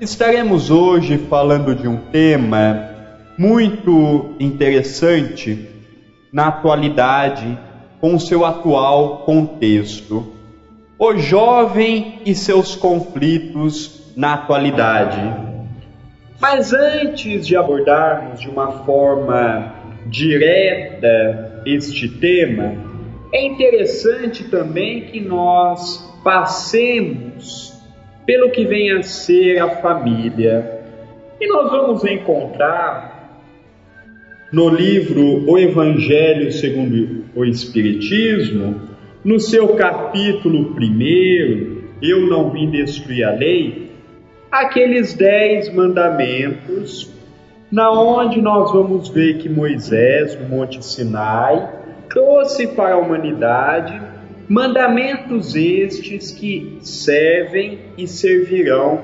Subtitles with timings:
[0.00, 2.88] estaremos hoje falando de um tema
[3.36, 5.68] muito interessante
[6.32, 7.58] na atualidade,
[8.00, 10.32] com seu atual contexto.
[10.98, 15.20] O jovem e seus conflitos na atualidade.
[16.40, 19.74] Mas antes de abordarmos de uma forma
[20.06, 22.74] direta este tema,
[23.32, 27.69] é interessante também que nós passemos
[28.26, 30.80] pelo que vem a ser a família.
[31.40, 33.20] E nós vamos encontrar
[34.52, 38.88] no livro O Evangelho segundo o Espiritismo,
[39.24, 43.90] no seu capítulo primeiro, Eu não vim destruir a lei,
[44.50, 47.12] aqueles dez mandamentos,
[47.70, 51.68] na onde nós vamos ver que Moisés, no Monte Sinai,
[52.08, 54.09] trouxe para a humanidade
[54.50, 59.00] mandamentos estes que servem e servirão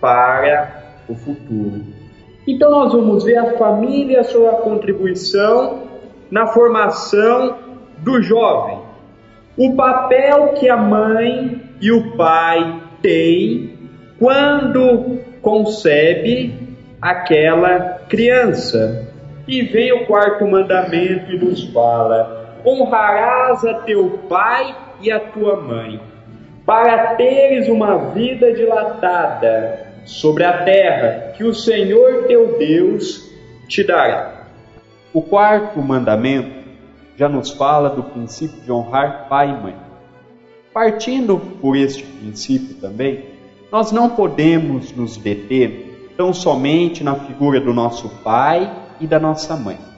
[0.00, 1.84] para o futuro.
[2.44, 5.84] Então nós vamos ver a família, a sua contribuição
[6.28, 7.58] na formação
[7.98, 8.80] do jovem.
[9.56, 13.78] O papel que a mãe e o pai têm
[14.18, 19.08] quando concebe aquela criança.
[19.46, 25.56] E vem o quarto mandamento e nos fala: honrarás a teu pai e a tua
[25.56, 26.00] mãe,
[26.64, 33.30] para teres uma vida dilatada sobre a terra que o Senhor teu Deus
[33.68, 34.46] te dará.
[35.12, 36.60] O quarto mandamento
[37.16, 39.76] já nos fala do princípio de honrar pai e mãe.
[40.72, 43.24] Partindo por este princípio também,
[43.72, 49.56] nós não podemos nos deter tão somente na figura do nosso pai e da nossa
[49.56, 49.89] mãe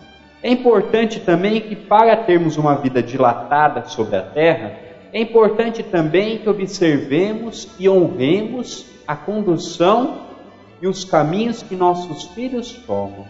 [0.42, 4.72] é importante também que, para termos uma vida dilatada sobre a terra,
[5.12, 10.22] é importante também que observemos e honremos a condução
[10.80, 13.24] e os caminhos que nossos filhos tomam.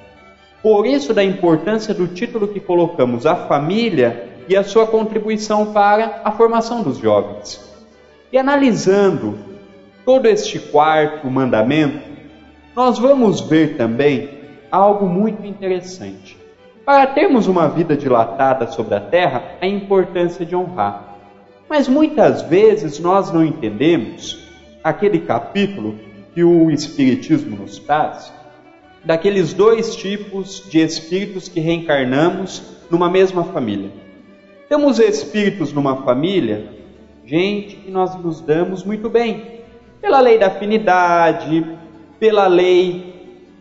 [0.62, 6.22] Por isso, da importância do título que colocamos, a família e a sua contribuição para
[6.24, 7.60] a formação dos jovens.
[8.32, 9.38] E analisando
[10.04, 12.00] todo este quarto mandamento,
[12.74, 14.30] nós vamos ver também
[14.70, 16.41] algo muito interessante.
[16.84, 21.16] Para termos uma vida dilatada sobre a terra, a importância de honrar.
[21.68, 24.48] Mas muitas vezes nós não entendemos
[24.82, 25.94] aquele capítulo
[26.34, 28.32] que o Espiritismo nos traz,
[29.04, 33.90] daqueles dois tipos de espíritos que reencarnamos numa mesma família.
[34.68, 36.68] Temos espíritos numa família,
[37.24, 39.60] gente que nós nos damos muito bem,
[40.00, 41.64] pela lei da afinidade,
[42.18, 43.12] pela lei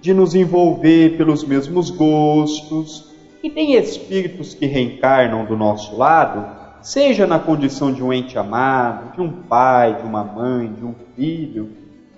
[0.02, 3.11] de nos envolver pelos mesmos gostos,
[3.44, 6.46] e tem espíritos que reencarnam do nosso lado,
[6.82, 10.94] seja na condição de um ente amado, de um pai, de uma mãe, de um
[11.16, 11.70] filho,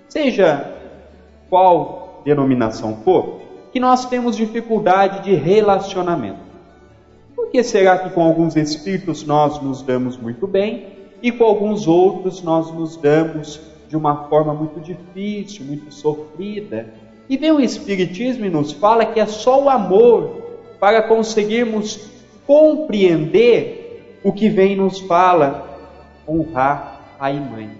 [0.08, 0.72] seja
[1.48, 3.40] qual denominação for,
[3.72, 6.44] que nós temos dificuldade de relacionamento.
[7.34, 10.88] Por que será que com alguns espíritos nós nos damos muito bem
[11.22, 16.86] e com alguns outros nós nos damos de uma forma muito difícil, muito sofrida?
[17.28, 20.43] E vem o Espiritismo e nos fala que é só o amor
[20.84, 21.98] para conseguirmos
[22.46, 25.78] compreender o que vem nos fala
[26.28, 27.70] honrar pai e mãe.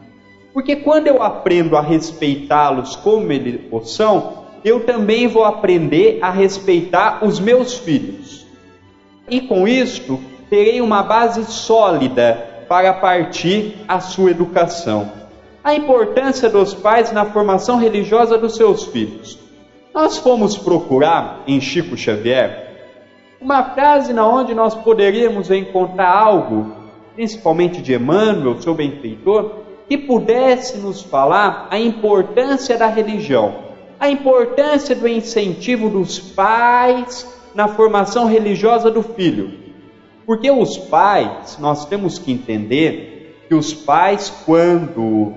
[0.55, 3.61] Porque quando eu aprendo a respeitá-los como eles
[3.91, 8.47] são, eu também vou aprender a respeitar os meus filhos.
[9.29, 15.13] E com isto, terei uma base sólida para partir a sua educação.
[15.63, 19.39] A importância dos pais na formação religiosa dos seus filhos.
[19.93, 22.64] Nós fomos procurar em Chico Xavier
[23.45, 26.75] uma frase na onde nós poderíamos encontrar algo,
[27.15, 29.57] principalmente de Emmanuel, seu benfeitor,
[29.87, 33.57] que pudesse nos falar a importância da religião,
[34.01, 39.53] a importância do incentivo dos pais na formação religiosa do filho.
[40.25, 45.35] Porque os pais, nós temos que entender que os pais, quando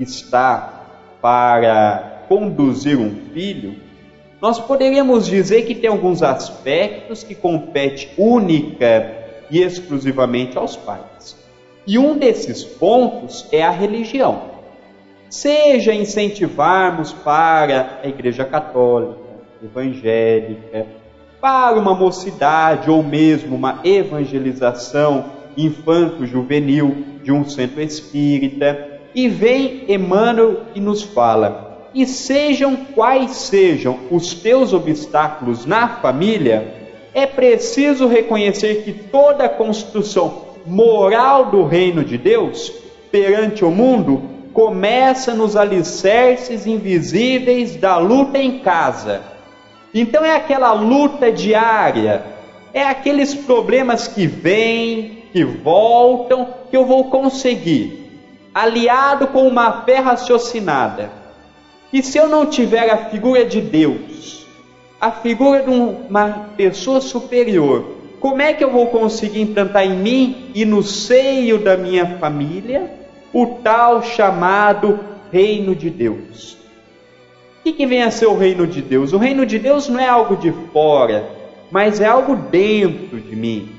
[0.00, 0.82] está
[1.22, 3.85] para conduzir um filho,
[4.46, 9.12] nós poderíamos dizer que tem alguns aspectos que compete única
[9.50, 11.36] e exclusivamente aos pais.
[11.84, 14.42] E um desses pontos é a religião.
[15.28, 19.18] Seja incentivarmos para a Igreja Católica,
[19.60, 20.86] evangélica,
[21.40, 25.24] para uma mocidade ou mesmo uma evangelização
[25.56, 33.98] infanto-juvenil de um centro espírita, e vem Emmanuel e nos fala: e sejam quais sejam
[34.10, 36.74] os teus obstáculos na família,
[37.14, 42.72] é preciso reconhecer que toda a construção moral do reino de Deus
[43.10, 44.22] perante o mundo
[44.52, 49.22] começa nos alicerces invisíveis da luta em casa.
[49.94, 52.22] Então é aquela luta diária,
[52.74, 58.10] é aqueles problemas que vêm, que voltam, que eu vou conseguir,
[58.54, 61.10] aliado com uma fé raciocinada.
[61.92, 64.46] E se eu não tiver a figura de Deus,
[65.00, 70.50] a figura de uma pessoa superior, como é que eu vou conseguir implantar em mim
[70.54, 72.90] e no seio da minha família
[73.32, 74.98] o tal chamado
[75.30, 76.56] reino de Deus?
[77.60, 79.12] O que, que vem a ser o reino de Deus?
[79.12, 81.28] O reino de Deus não é algo de fora,
[81.70, 83.70] mas é algo dentro de mim.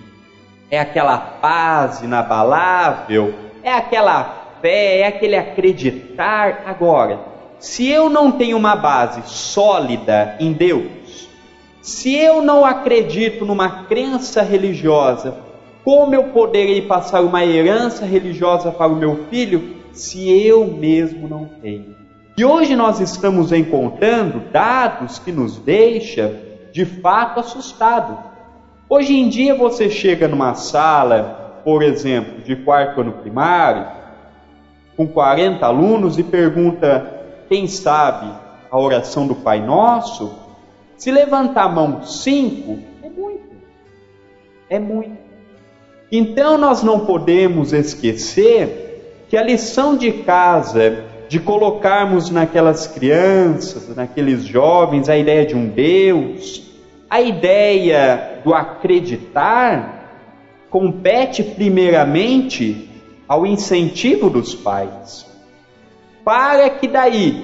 [0.70, 3.34] É aquela paz inabalável,
[3.64, 6.64] é aquela fé, é aquele acreditar.
[6.66, 7.20] Agora,
[7.60, 11.30] se eu não tenho uma base sólida em Deus,
[11.82, 15.38] se eu não acredito numa crença religiosa,
[15.84, 21.46] como eu poderei passar uma herança religiosa para o meu filho se eu mesmo não
[21.62, 21.96] tenho?
[22.38, 26.36] E hoje nós estamos encontrando dados que nos deixam
[26.72, 28.18] de fato assustados.
[28.88, 33.88] Hoje em dia você chega numa sala, por exemplo, de quarto ano primário,
[34.96, 37.17] com 40 alunos e pergunta
[37.48, 38.32] quem sabe
[38.70, 40.36] a oração do Pai Nosso,
[40.98, 43.48] se levantar a mão cinco, é muito.
[44.70, 45.18] É muito.
[46.12, 54.46] Então nós não podemos esquecer que a lição de casa de colocarmos naquelas crianças, naqueles
[54.46, 56.64] jovens, a ideia de um Deus,
[57.10, 60.22] a ideia do acreditar,
[60.70, 62.90] compete primeiramente
[63.28, 65.27] ao incentivo dos pais
[66.28, 67.42] para que daí,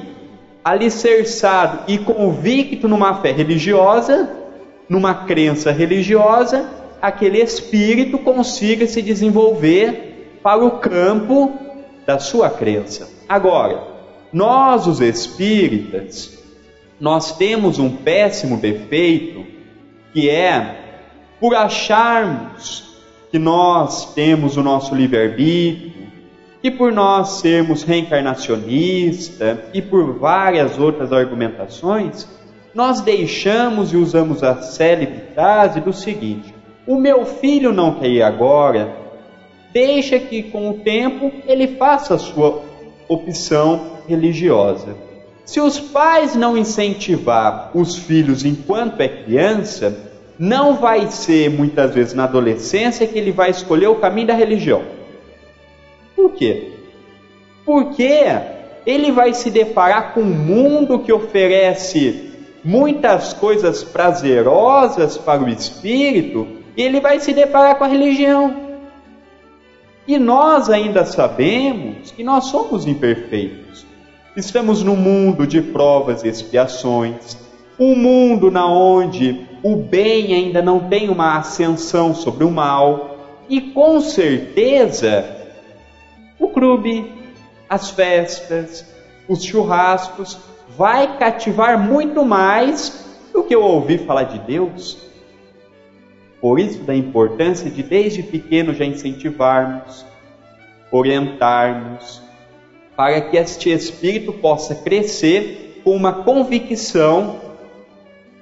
[0.62, 4.30] alicerçado e convicto numa fé religiosa,
[4.90, 6.70] numa crença religiosa,
[7.02, 11.54] aquele espírito consiga se desenvolver para o campo
[12.06, 13.10] da sua crença.
[13.30, 13.82] Agora,
[14.34, 16.38] nós os espíritas,
[17.00, 19.46] nós temos um péssimo defeito
[20.12, 21.06] que é
[21.40, 22.98] por acharmos
[23.32, 26.03] que nós temos o nosso livre-arbítrio,
[26.64, 32.26] e por nós sermos reencarnacionistas e por várias outras argumentações,
[32.74, 36.56] nós deixamos e usamos a célebre frase do seguinte:
[36.88, 38.96] o meu filho não quer ir agora,
[39.74, 42.64] deixa que com o tempo ele faça a sua
[43.10, 44.96] opção religiosa.
[45.44, 49.94] Se os pais não incentivar os filhos enquanto é criança,
[50.40, 54.82] não vai ser muitas vezes na adolescência que ele vai escolher o caminho da religião.
[56.24, 56.70] Por quê?
[57.66, 58.18] Porque
[58.86, 62.32] ele vai se deparar com um mundo que oferece
[62.64, 66.48] muitas coisas prazerosas para o espírito
[66.78, 68.56] e ele vai se deparar com a religião.
[70.08, 73.86] E nós ainda sabemos que nós somos imperfeitos.
[74.34, 77.38] Estamos num mundo de provas e expiações,
[77.78, 83.18] um mundo na onde o bem ainda não tem uma ascensão sobre o mal,
[83.50, 85.43] e com certeza
[86.40, 87.12] o clube,
[87.70, 88.86] as festas,
[89.28, 90.38] os churrascos,
[90.78, 94.98] vai cativar muito mais do que eu ouvir falar de Deus.
[96.42, 100.06] Por isso, da importância de desde pequeno já incentivarmos,
[100.92, 102.22] orientarmos,
[102.96, 107.40] para que este espírito possa crescer com uma convicção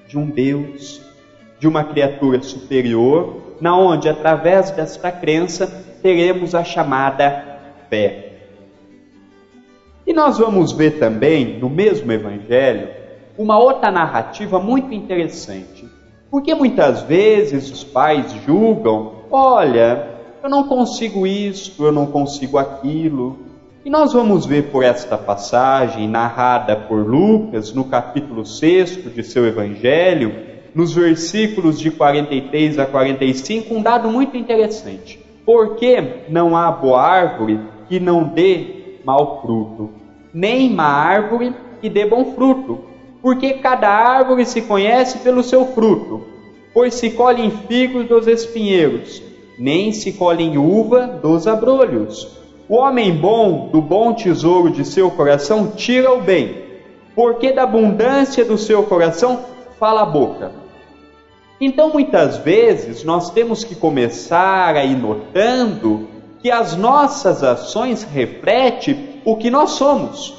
[0.08, 1.02] de um Deus,
[1.60, 5.68] de uma criatura superior, na onde através desta crença
[6.02, 7.51] teremos a chamada
[7.92, 8.32] fé.
[10.08, 12.88] E nós vamos ver também, no mesmo Evangelho,
[13.38, 15.86] uma outra narrativa muito interessante.
[16.30, 20.08] Porque muitas vezes os pais julgam: olha,
[20.42, 23.38] eu não consigo isso, eu não consigo aquilo.
[23.84, 29.46] E nós vamos ver por esta passagem, narrada por Lucas, no capítulo 6 de seu
[29.46, 30.34] Evangelho,
[30.74, 35.20] nos versículos de 43 a 45, um dado muito interessante.
[35.44, 37.60] Por que não há boa árvore
[37.92, 39.90] que não dê mau fruto,
[40.34, 42.86] nem má árvore que dê bom fruto,
[43.22, 46.22] porque cada árvore se conhece pelo seu fruto,
[46.74, 49.22] pois se colhem figos dos espinheiros,
[49.60, 52.40] nem se colhem uva dos abrolhos.
[52.70, 56.64] O homem bom do bom tesouro de seu coração tira o bem,
[57.14, 59.42] porque da abundância do seu coração
[59.78, 60.54] fala a boca.
[61.60, 66.08] Então, muitas vezes, nós temos que começar a ir notando
[66.42, 70.34] que as nossas ações refletem o que nós somos.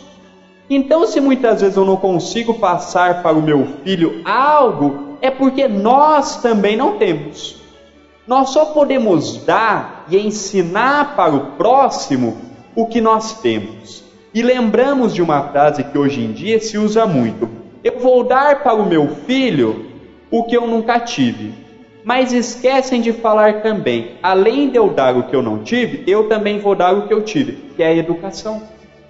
[0.68, 5.68] Então, se muitas vezes eu não consigo passar para o meu filho algo, é porque
[5.68, 7.60] nós também não temos.
[8.26, 12.38] Nós só podemos dar e ensinar para o próximo
[12.74, 14.02] o que nós temos.
[14.32, 17.48] E lembramos de uma frase que hoje em dia se usa muito:
[17.84, 19.86] Eu vou dar para o meu filho
[20.30, 21.61] o que eu nunca tive.
[22.04, 26.28] Mas esquecem de falar também, além de eu dar o que eu não tive, eu
[26.28, 28.62] também vou dar o que eu tive, que é a educação.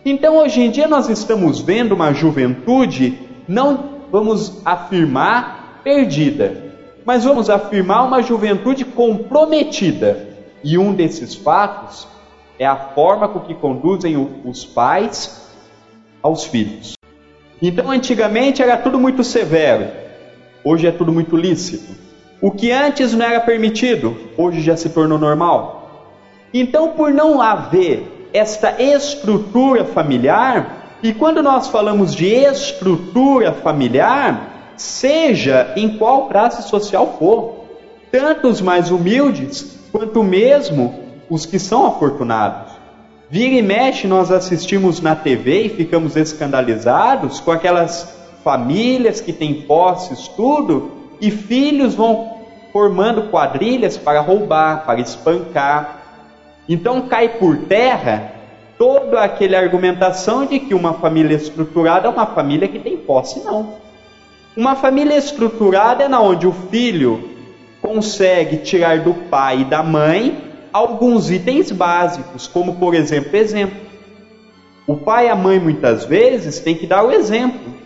[0.05, 3.19] Então hoje em dia nós estamos vendo uma juventude,
[3.49, 6.73] não vamos afirmar perdida,
[7.05, 10.29] mas vamos afirmar uma juventude comprometida.
[10.63, 12.07] E um desses fatos
[12.59, 15.49] é a forma com que conduzem os pais
[16.23, 16.95] aos filhos.
[17.61, 19.89] Então antigamente era tudo muito severo,
[20.63, 22.12] hoje é tudo muito lícito.
[22.43, 26.11] O que antes não era permitido, hoje já se tornou normal.
[26.53, 35.73] Então, por não haver esta estrutura familiar, e quando nós falamos de estrutura familiar, seja
[35.77, 37.65] em qual classe social for,
[38.11, 40.93] tanto os mais humildes, quanto mesmo
[41.31, 42.73] os que são afortunados.
[43.31, 49.63] Vira e mexe, nós assistimos na TV e ficamos escandalizados com aquelas famílias que têm
[49.63, 52.33] posses, tudo, e filhos vão
[52.73, 56.03] formando quadrilhas para roubar, para espancar.
[56.69, 58.33] Então cai por terra
[58.77, 63.75] toda aquela argumentação de que uma família estruturada é uma família que tem posse, não.
[64.57, 67.31] Uma família estruturada é na onde o filho
[67.81, 73.77] consegue tirar do pai e da mãe alguns itens básicos, como por exemplo, exemplo.
[74.89, 77.82] O pai e a mãe muitas vezes têm que dar o exemplo.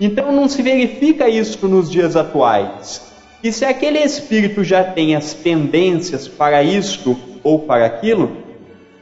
[0.00, 3.12] Então não se verifica isso nos dias atuais.
[3.42, 8.36] E se aquele espírito já tem as tendências para isto ou para aquilo,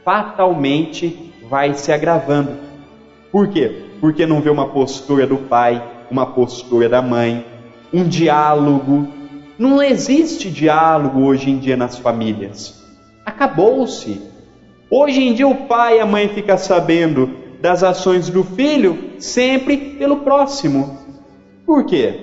[0.03, 2.51] fatalmente vai se agravando.
[3.31, 3.83] Por quê?
[3.99, 7.45] Porque não vê uma postura do pai, uma postura da mãe,
[7.93, 9.07] um diálogo.
[9.57, 12.83] Não existe diálogo hoje em dia nas famílias.
[13.25, 14.21] Acabou-se.
[14.89, 19.77] Hoje em dia o pai e a mãe ficam sabendo das ações do filho sempre
[19.97, 20.97] pelo próximo.
[21.65, 22.19] Por quê?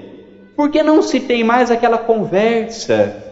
[0.56, 3.22] Porque não se tem mais aquela conversa.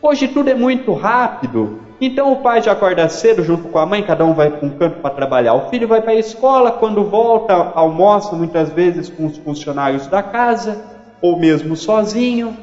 [0.00, 1.80] Hoje tudo é muito rápido.
[2.00, 4.70] Então o pai já acorda cedo junto com a mãe, cada um vai para um
[4.70, 5.54] canto para trabalhar.
[5.54, 10.22] O filho vai para a escola, quando volta, almoça muitas vezes com os funcionários da
[10.22, 10.80] casa,
[11.20, 12.56] ou mesmo sozinho,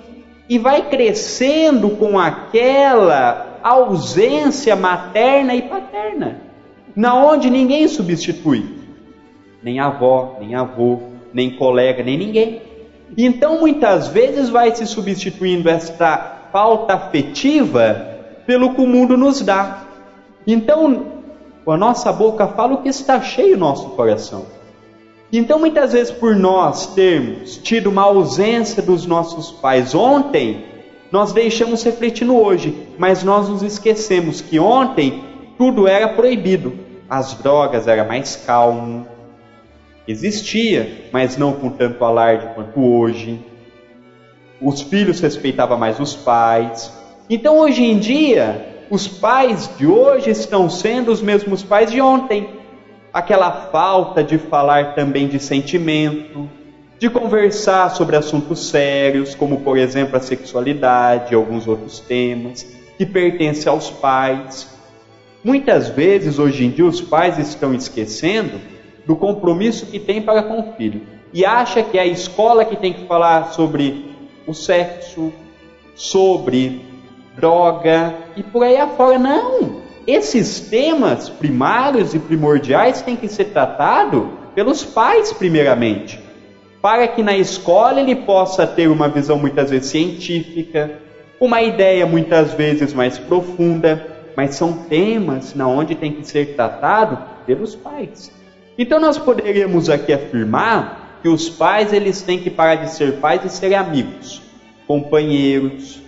[0.48, 6.45] e vai crescendo com aquela ausência materna e paterna
[6.96, 8.66] na onde ninguém substitui,
[9.62, 11.00] nem avó, nem avô,
[11.34, 12.62] nem colega, nem ninguém.
[13.18, 18.16] Então muitas vezes vai se substituindo esta falta afetiva
[18.48, 19.84] pelo que o mundo nos dá.
[20.48, 21.06] Então,
[21.68, 24.46] a nossa boca fala o que está cheio o nosso coração.
[25.34, 30.64] Então, muitas vezes, por nós termos tido uma ausência dos nossos pais ontem,
[31.12, 35.24] nós deixamos refletir no hoje, mas nós nos esquecemos que ontem
[35.58, 39.06] tudo era proibido as drogas era mais calmo.
[40.08, 43.40] Existia, mas não com tanto alarde quanto hoje.
[44.62, 46.92] Os filhos respeitavam mais os pais.
[47.30, 52.50] Então hoje em dia, os pais de hoje estão sendo os mesmos pais de ontem.
[53.12, 56.50] Aquela falta de falar também de sentimento,
[57.00, 62.64] de conversar sobre assuntos sérios, como por exemplo a sexualidade e alguns outros temas,
[62.98, 64.75] que pertencem aos pais.
[65.46, 68.60] Muitas vezes, hoje em dia, os pais estão esquecendo
[69.06, 72.76] do compromisso que tem para com o filho e acha que é a escola que
[72.76, 74.10] tem que falar sobre
[74.48, 75.32] o sexo,
[75.94, 76.82] sobre
[77.36, 79.20] droga e por aí afora.
[79.20, 79.82] Não!
[80.08, 84.24] Esses temas primários e primordiais têm que ser tratados
[84.56, 86.20] pelos pais, primeiramente,
[86.82, 90.94] para que na escola ele possa ter uma visão muitas vezes científica,
[91.40, 97.18] uma ideia muitas vezes mais profunda mas são temas na onde tem que ser tratado
[97.46, 98.32] pelos pais.
[98.78, 103.44] Então nós poderíamos aqui afirmar que os pais eles têm que parar de ser pais
[103.46, 104.42] e serem amigos,
[104.86, 106.02] companheiros.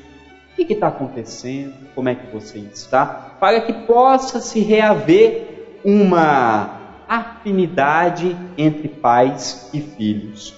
[0.54, 1.74] O que está acontecendo?
[1.96, 3.06] Como é que você está?
[3.40, 10.54] Para que possa se reaver uma afinidade entre pais e filhos.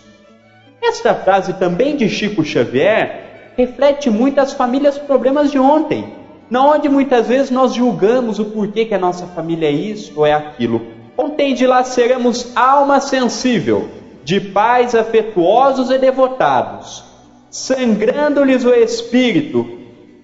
[0.81, 6.18] Esta frase também de Chico Xavier reflete muito as famílias problemas de ontem
[6.49, 10.25] na onde muitas vezes nós julgamos o porquê que a nossa família é isso ou
[10.25, 10.81] é aquilo.
[11.15, 13.89] Ontem de lá seremos alma sensível,
[14.23, 17.03] de pais afetuosos e devotados,
[17.51, 19.67] sangrando-lhes o espírito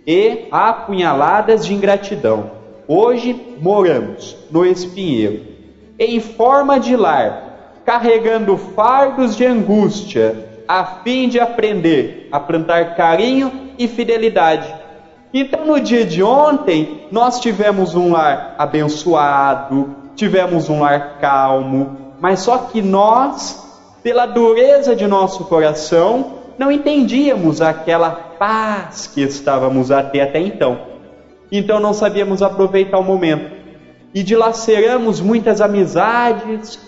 [0.05, 2.51] e apunhaladas de ingratidão.
[2.87, 5.41] Hoje moramos no espinheiro,
[5.99, 13.51] em forma de lar, carregando fardos de angústia, a fim de aprender a plantar carinho
[13.77, 14.84] e fidelidade
[15.37, 22.39] então, no dia de ontem, nós tivemos um lar abençoado, tivemos um lar calmo, mas
[22.39, 23.61] só que nós,
[24.01, 30.79] pela dureza de nosso coração, não entendíamos aquela paz que estávamos a ter até então.
[31.51, 33.53] Então não sabíamos aproveitar o momento.
[34.13, 36.79] E dilaceramos muitas amizades,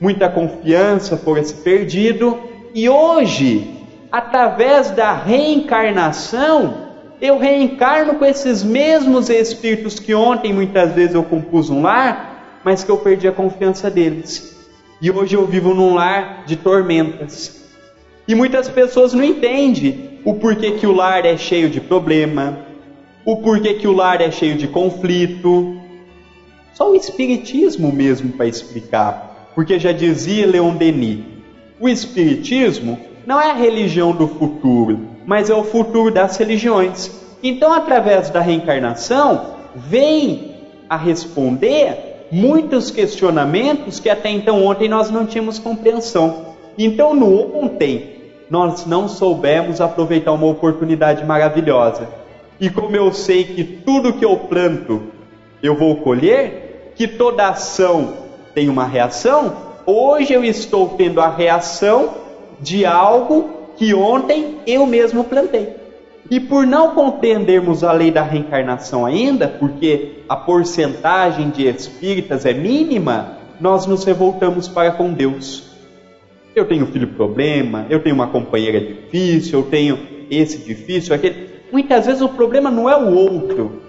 [0.00, 2.38] muita confiança por esse perdido,
[2.74, 3.78] e hoje,
[4.10, 6.83] através da reencarnação,
[7.24, 12.84] eu reencarno com esses mesmos espíritos que ontem muitas vezes eu compus um lar, mas
[12.84, 14.68] que eu perdi a confiança deles.
[15.00, 17.64] E hoje eu vivo num lar de tormentas.
[18.28, 22.58] E muitas pessoas não entendem o porquê que o lar é cheio de problema,
[23.24, 25.80] o porquê que o lar é cheio de conflito.
[26.74, 29.50] Só o espiritismo mesmo para explicar.
[29.54, 31.20] Porque já dizia Leon Denis,
[31.80, 37.10] o espiritismo não é a religião do futuro, mas é o futuro das religiões.
[37.42, 40.54] Então, através da reencarnação, vem
[40.88, 46.54] a responder muitos questionamentos que até então ontem nós não tínhamos compreensão.
[46.76, 48.14] Então, no ontem,
[48.50, 52.08] nós não soubemos aproveitar uma oportunidade maravilhosa.
[52.60, 55.02] E como eu sei que tudo que eu planto
[55.62, 58.14] eu vou colher, que toda ação
[58.54, 62.10] tem uma reação, hoje eu estou tendo a reação
[62.60, 65.74] de algo que ontem eu mesmo plantei.
[66.30, 72.54] E por não compreendermos a lei da reencarnação ainda, porque a porcentagem de espíritas é
[72.54, 75.70] mínima, nós nos revoltamos para com Deus.
[76.56, 79.98] Eu tenho filho problema, eu tenho uma companheira difícil, eu tenho
[80.30, 81.48] esse difícil, aquele.
[81.70, 83.82] Muitas vezes o problema não é o outro,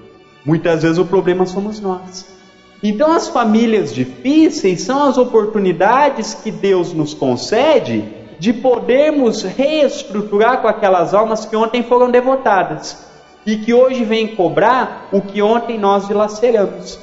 [0.43, 2.35] muitas vezes o problema somos nós.
[2.83, 8.03] Então as famílias difíceis são as oportunidades que Deus nos concede
[8.39, 13.05] de podermos reestruturar com aquelas almas que ontem foram devotadas
[13.45, 16.99] e que hoje vêm cobrar o que ontem nós dilaceramos.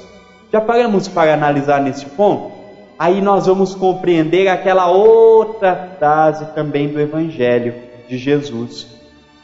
[0.53, 2.53] Já paramos para analisar nesse ponto?
[2.99, 7.75] Aí nós vamos compreender aquela outra frase também do Evangelho
[8.09, 8.87] de Jesus,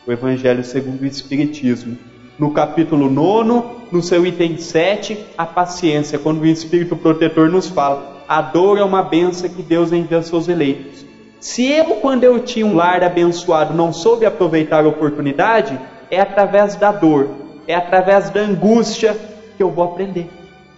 [0.07, 1.97] o Evangelho segundo o Espiritismo.
[2.39, 8.23] No capítulo 9, no seu item 7, a paciência, quando o Espírito Protetor nos fala,
[8.29, 11.08] a dor é uma benção que Deus envia aos seus eleitos.
[11.41, 15.79] Se eu, quando eu tinha um lar abençoado, não soube aproveitar a oportunidade,
[16.11, 17.31] é através da dor,
[17.67, 19.17] é através da angústia
[19.57, 20.29] que eu vou aprender.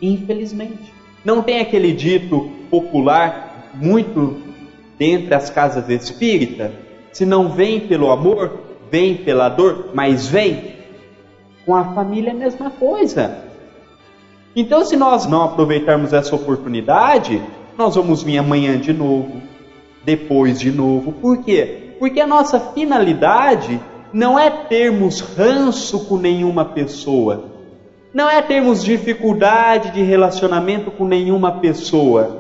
[0.03, 0.93] Infelizmente.
[1.25, 4.37] Não tem aquele dito popular muito
[4.99, 6.73] dentre as casas espíritas?
[7.13, 10.77] Se não vem pelo amor, vem pela dor, mas vem.
[11.65, 13.45] Com a família é a mesma coisa.
[14.55, 17.41] Então, se nós não aproveitarmos essa oportunidade,
[17.79, 19.41] nós vamos vir amanhã de novo,
[20.05, 21.13] depois de novo.
[21.13, 21.95] Por quê?
[21.99, 23.81] Porque a nossa finalidade
[24.13, 27.45] não é termos ranço com nenhuma pessoa,
[28.13, 32.39] não é termos dificuldade de relacionamento com nenhuma pessoa.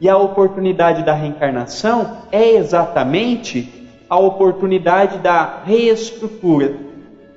[0.00, 3.68] E a oportunidade da reencarnação é exatamente
[4.08, 6.74] a oportunidade da reestrutura.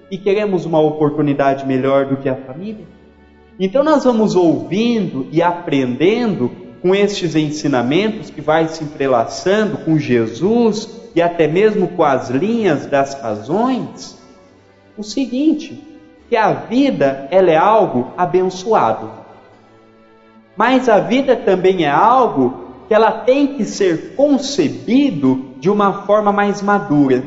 [0.10, 2.86] E queremos uma oportunidade melhor do que a família?
[3.60, 10.90] Então nós vamos ouvindo e aprendendo com estes ensinamentos que vai se entrelaçando com Jesus
[11.16, 14.22] e até mesmo com as linhas das razões,
[14.98, 15.82] o seguinte,
[16.28, 19.10] que a vida ela é algo abençoado.
[20.58, 26.34] Mas a vida também é algo que ela tem que ser concebido de uma forma
[26.34, 27.24] mais madura.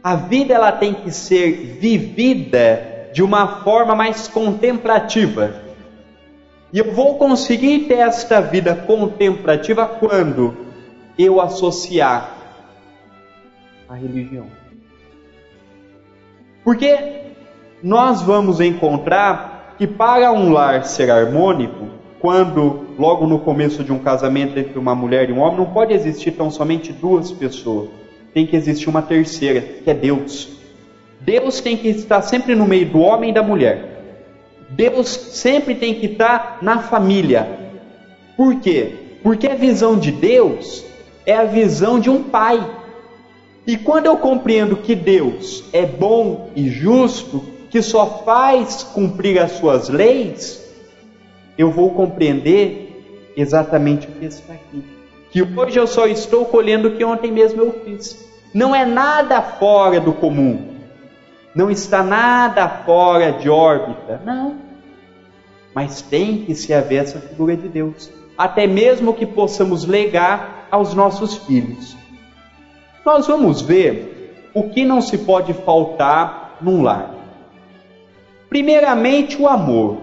[0.00, 5.67] A vida ela tem que ser vivida de uma forma mais contemplativa.
[6.72, 10.56] E eu vou conseguir ter esta vida contemplativa quando
[11.18, 12.36] eu associar
[13.88, 14.46] a religião.
[16.62, 17.22] Porque
[17.82, 21.88] nós vamos encontrar que para um lar ser harmônico,
[22.20, 25.94] quando logo no começo de um casamento entre uma mulher e um homem, não pode
[25.94, 27.88] existir tão somente duas pessoas.
[28.34, 30.58] Tem que existir uma terceira, que é Deus.
[31.20, 33.97] Deus tem que estar sempre no meio do homem e da mulher.
[34.68, 37.48] Deus sempre tem que estar na família.
[38.36, 39.18] Por quê?
[39.22, 40.84] Porque a visão de Deus
[41.24, 42.64] é a visão de um pai.
[43.66, 49.52] E quando eu compreendo que Deus é bom e justo, que só faz cumprir as
[49.52, 50.64] suas leis,
[51.56, 54.82] eu vou compreender exatamente o que está aqui.
[55.30, 58.26] Que hoje eu só estou colhendo o que ontem mesmo eu fiz.
[58.54, 60.77] Não é nada fora do comum
[61.58, 64.22] não está nada fora de órbita.
[64.24, 64.58] Não.
[65.74, 70.94] Mas tem que se haver essa figura de Deus, até mesmo que possamos legar aos
[70.94, 71.96] nossos filhos.
[73.04, 77.12] Nós vamos ver o que não se pode faltar num lar.
[78.48, 79.98] Primeiramente, o amor.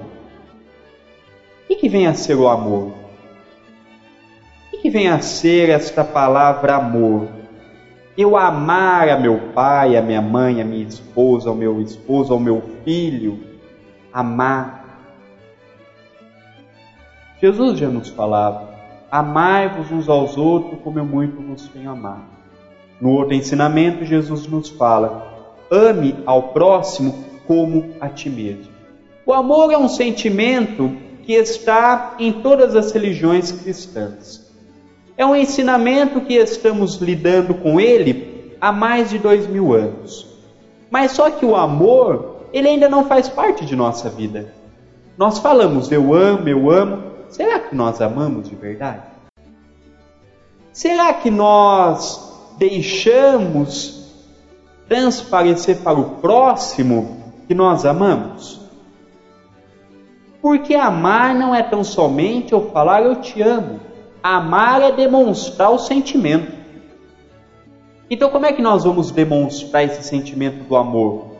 [1.69, 2.91] O que vem a ser o amor?
[4.73, 7.29] O que vem a ser esta palavra amor?
[8.17, 12.39] Eu amar a meu pai, a minha mãe, a minha esposa, ao meu esposo, ao
[12.39, 13.39] meu filho,
[14.13, 14.85] amar.
[17.41, 18.69] Jesus já nos falava:
[19.11, 22.23] amai-vos uns aos outros como eu muito vos tenho amado.
[23.01, 28.73] No outro ensinamento, Jesus nos fala: ame ao próximo como a ti mesmo.
[29.25, 34.44] O amor é um sentimento que está em todas as religiões cristãs.
[35.17, 40.27] É um ensinamento que estamos lidando com ele há mais de dois mil anos.
[40.89, 44.53] Mas só que o amor, ele ainda não faz parte de nossa vida.
[45.17, 47.03] Nós falamos eu amo, eu amo.
[47.29, 49.03] Será que nós amamos de verdade?
[50.73, 54.13] Será que nós deixamos
[54.89, 58.59] transparecer para o próximo que nós amamos?
[60.41, 63.79] Porque amar não é tão somente eu falar eu te amo.
[64.27, 66.51] Amar é demonstrar o sentimento.
[68.09, 71.35] Então, como é que nós vamos demonstrar esse sentimento do amor?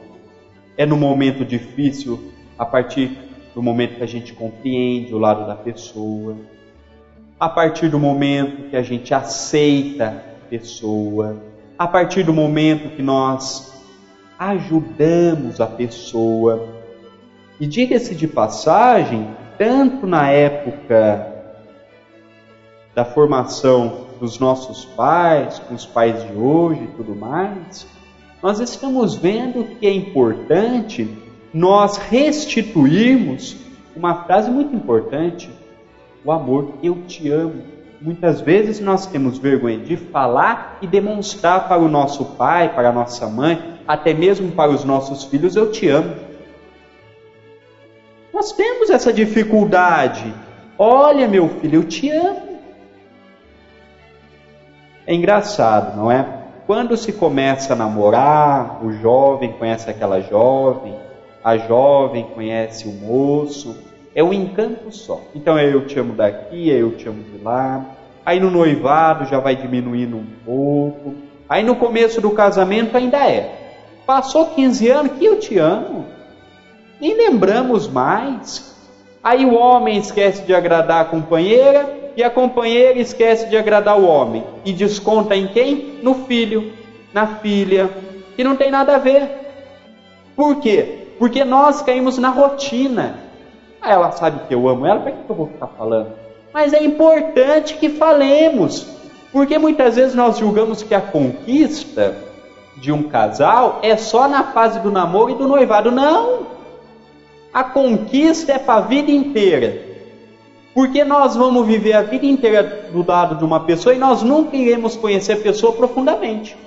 [0.77, 3.17] É no momento difícil, a partir
[3.55, 6.37] do momento que a gente compreende o lado da pessoa,
[7.39, 11.41] a partir do momento que a gente aceita a pessoa,
[11.79, 13.83] a partir do momento que nós
[14.37, 16.69] ajudamos a pessoa,
[17.59, 21.33] e diga-se de passagem, tanto na época
[22.95, 27.85] da formação dos nossos pais, com os pais de hoje e tudo mais,
[28.41, 31.07] nós estamos vendo que é importante
[31.53, 33.57] nós restituirmos
[33.95, 35.49] uma frase muito importante:
[36.23, 37.75] o amor, eu te amo.
[37.99, 42.93] Muitas vezes nós temos vergonha de falar e demonstrar para o nosso pai, para a
[42.93, 46.13] nossa mãe, até mesmo para os nossos filhos: eu te amo.
[48.33, 50.33] Nós temos essa dificuldade.
[50.77, 52.54] Olha, meu filho, eu te amo.
[55.05, 56.25] É engraçado, não é?
[56.65, 60.95] Quando se começa a namorar, o jovem conhece aquela jovem,
[61.43, 63.77] a jovem conhece o moço,
[64.15, 65.21] é um encanto só.
[65.35, 67.85] Então é eu te amo daqui, é eu te amo de lá.
[68.25, 71.13] Aí no noivado já vai diminuindo um pouco.
[71.47, 73.75] Aí no começo do casamento ainda é.
[74.05, 76.15] Passou 15 anos que eu te amo
[76.99, 78.73] nem lembramos mais.
[79.23, 84.05] Aí o homem esquece de agradar a companheira e a companheira esquece de agradar o
[84.05, 85.99] homem e desconta em quem?
[86.01, 86.71] No filho,
[87.13, 87.89] na filha,
[88.35, 89.29] que não tem nada a ver.
[90.35, 91.07] Por quê?
[91.19, 93.19] Porque nós caímos na rotina.
[93.81, 96.09] Ah, ela sabe que eu amo ela, para que eu vou ficar falando?
[96.53, 98.87] Mas é importante que falemos,
[99.31, 102.15] porque muitas vezes nós julgamos que a conquista
[102.77, 105.91] de um casal é só na fase do namoro e do noivado.
[105.91, 106.47] Não!
[107.53, 109.84] A conquista é para a vida inteira.
[110.75, 114.57] Porque nós vamos viver a vida inteira do lado de uma pessoa e nós nunca
[114.57, 116.57] iremos conhecer a pessoa profundamente.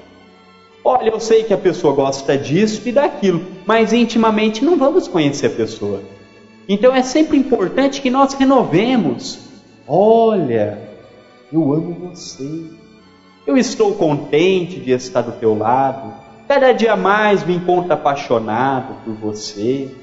[0.82, 5.48] Olha, eu sei que a pessoa gosta disso e daquilo, mas intimamente não vamos conhecer
[5.48, 6.00] a pessoa.
[6.66, 9.40] Então é sempre importante que nós renovemos.
[9.86, 10.78] Olha,
[11.52, 12.62] eu amo você.
[13.46, 16.14] Eu estou contente de estar do teu lado.
[16.48, 19.94] Cada dia mais me encontro apaixonado por você.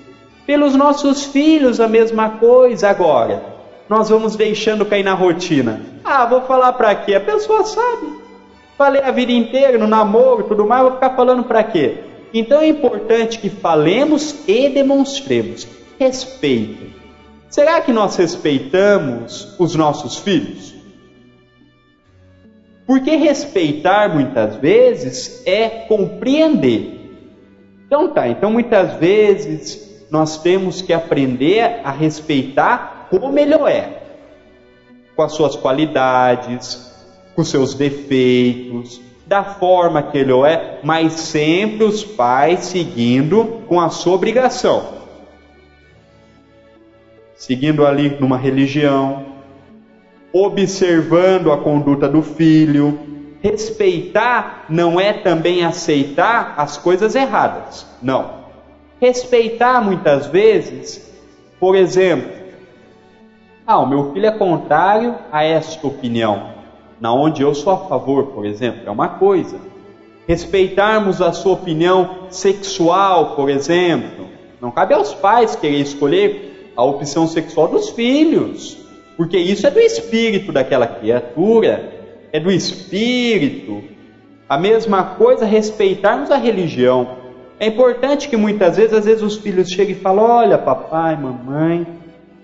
[0.45, 2.87] Pelos nossos filhos, a mesma coisa.
[2.89, 3.54] Agora,
[3.87, 5.81] nós vamos deixando cair na rotina.
[6.03, 7.15] Ah, vou falar para quê?
[7.15, 8.07] A pessoa sabe.
[8.77, 11.99] Falei a vida inteira no namoro e tudo mais, vou ficar falando para quê?
[12.33, 15.67] Então é importante que falemos e demonstremos
[15.97, 16.93] respeito.
[17.49, 20.75] Será que nós respeitamos os nossos filhos?
[22.85, 26.95] Porque respeitar muitas vezes é compreender.
[27.87, 34.01] Então tá, então muitas vezes nós temos que aprender a respeitar como ele é,
[35.15, 36.93] com as suas qualidades,
[37.35, 43.89] com seus defeitos, da forma que ele é, mas sempre os pais seguindo com a
[43.89, 44.93] sua obrigação.
[47.35, 49.25] Seguindo ali numa religião,
[50.31, 52.99] observando a conduta do filho.
[53.41, 57.85] Respeitar não é também aceitar as coisas erradas.
[58.01, 58.45] Não
[58.99, 61.11] respeitar muitas vezes,
[61.59, 62.31] por exemplo,
[63.67, 66.49] ah, o meu filho é contrário a esta opinião,
[66.99, 69.57] na onde eu sou a favor, por exemplo, é uma coisa.
[70.27, 74.27] Respeitarmos a sua opinião sexual, por exemplo,
[74.61, 78.77] não cabe aos pais querer escolher a opção sexual dos filhos,
[79.17, 81.91] porque isso é do espírito daquela criatura,
[82.31, 83.83] é do espírito.
[84.47, 87.25] A mesma coisa respeitarmos a religião.
[87.59, 91.87] É importante que muitas vezes, às vezes os filhos chegam e falam: Olha, papai, mamãe,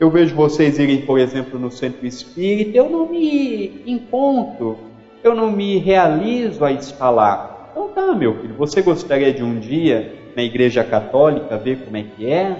[0.01, 4.79] eu vejo vocês irem, por exemplo, no centro espírita, eu não me encontro,
[5.23, 7.69] eu não me realizo a estar.
[7.69, 12.01] Então tá, meu filho, você gostaria de um dia na igreja católica ver como é
[12.01, 12.57] que é?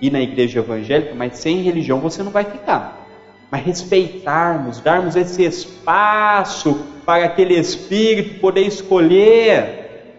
[0.00, 3.04] Ir na igreja evangélica, mas sem religião você não vai ficar.
[3.50, 10.14] Mas respeitarmos, darmos esse espaço para aquele espírito poder escolher.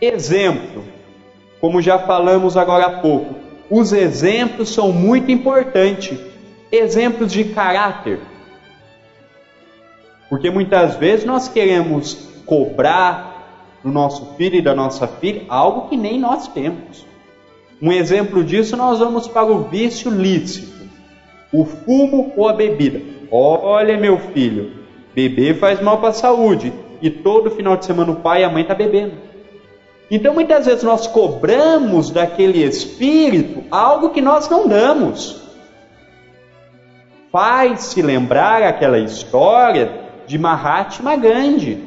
[0.00, 0.82] Exemplo,
[1.60, 6.18] como já falamos agora há pouco, os exemplos são muito importantes.
[6.70, 8.20] Exemplos de caráter.
[10.28, 15.96] Porque muitas vezes nós queremos cobrar do nosso filho e da nossa filha algo que
[15.96, 17.06] nem nós temos.
[17.80, 20.88] Um exemplo disso nós vamos para o vício lícito,
[21.52, 23.00] o fumo ou a bebida.
[23.30, 24.72] Olha, meu filho,
[25.14, 26.72] beber faz mal para a saúde
[27.02, 29.33] e todo final de semana o pai e a mãe estão tá bebendo.
[30.10, 35.42] Então muitas vezes nós cobramos daquele espírito algo que nós não damos.
[37.32, 39.90] Faz-se lembrar aquela história
[40.26, 41.82] de Mahatma Gandhi,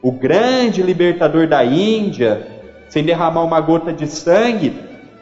[0.00, 2.46] o grande libertador da Índia,
[2.88, 4.72] sem derramar uma gota de sangue,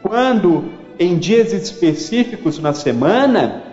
[0.03, 0.65] quando
[0.99, 3.63] em dias específicos na semana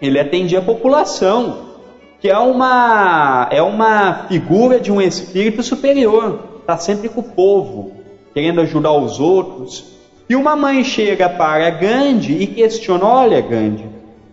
[0.00, 1.72] ele atendia a população,
[2.20, 7.92] que é uma é uma figura de um espírito superior está sempre com o povo,
[8.32, 9.98] querendo ajudar os outros.
[10.28, 13.84] E uma mãe chega para Gandhi e questiona: Olha, Gandhi,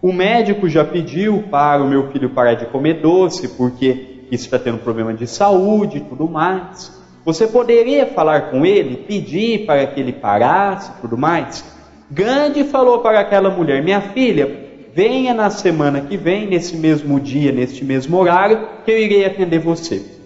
[0.01, 4.77] o médico já pediu para o meu filho parar de comer doce porque está tendo
[4.77, 6.97] problema de saúde e tudo mais.
[7.25, 11.65] Você poderia falar com ele, pedir para que ele parasse e tudo mais?
[12.09, 17.51] Gandhi falou para aquela mulher: Minha filha, venha na semana que vem, nesse mesmo dia,
[17.51, 20.18] neste mesmo horário, que eu irei atender você.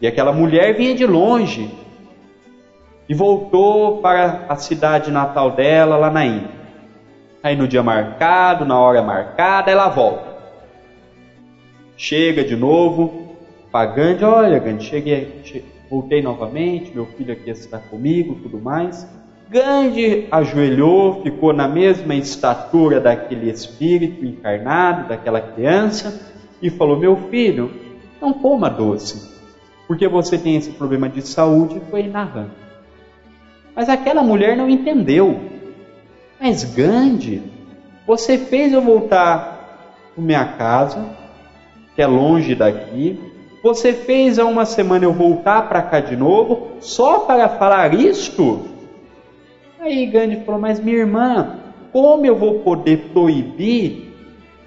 [0.00, 1.70] E aquela mulher vinha de longe
[3.08, 6.58] e voltou para a cidade natal dela, lá na Índia.
[7.42, 10.28] Aí no dia marcado, na hora marcada, ela volta.
[11.96, 13.36] Chega de novo,
[13.72, 19.08] para Gandhi, olha Gandhi, cheguei, voltei novamente, meu filho aqui está comigo, tudo mais.
[19.50, 26.20] Gandhi ajoelhou, ficou na mesma estatura daquele espírito encarnado, daquela criança,
[26.60, 27.72] e falou: Meu filho,
[28.20, 29.37] não coma doce
[29.88, 32.50] porque você tem esse problema de saúde, foi narrando.
[33.74, 35.40] Mas aquela mulher não entendeu.
[36.38, 37.42] Mas Gandhi,
[38.06, 41.06] você fez eu voltar para minha casa,
[41.96, 43.18] que é longe daqui.
[43.62, 48.66] Você fez há uma semana eu voltar para cá de novo, só para falar isto?
[49.80, 51.60] Aí Gandhi falou: Mas minha irmã,
[51.92, 54.06] como eu vou poder proibir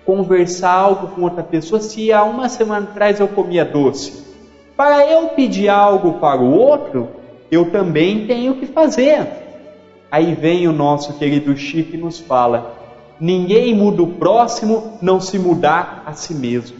[0.03, 4.30] conversar algo com outra pessoa se há uma semana atrás eu comia doce?
[4.75, 7.09] Para eu pedir algo para o outro,
[7.51, 9.27] eu também tenho que fazer.
[10.09, 12.75] Aí vem o nosso querido Chico e nos fala:
[13.19, 16.77] ninguém muda o próximo não se mudar a si mesmo.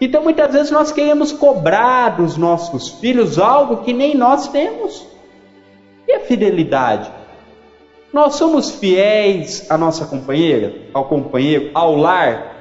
[0.00, 5.06] Então muitas vezes nós queremos cobrar dos nossos filhos algo que nem nós temos.
[6.06, 7.10] E a fidelidade?
[8.12, 12.53] Nós somos fiéis à nossa companheira, ao companheiro, ao lar,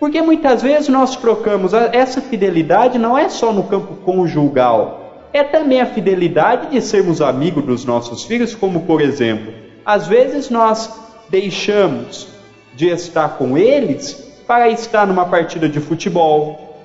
[0.00, 5.80] porque muitas vezes nós trocamos essa fidelidade não é só no campo conjugal, é também
[5.82, 9.52] a fidelidade de sermos amigos dos nossos filhos, como por exemplo,
[9.84, 10.90] às vezes nós
[11.28, 12.28] deixamos
[12.74, 14.14] de estar com eles
[14.46, 16.76] para estar numa partida de futebol,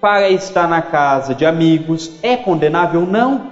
[0.00, 2.12] para estar na casa de amigos.
[2.22, 3.00] É condenável?
[3.00, 3.50] Não.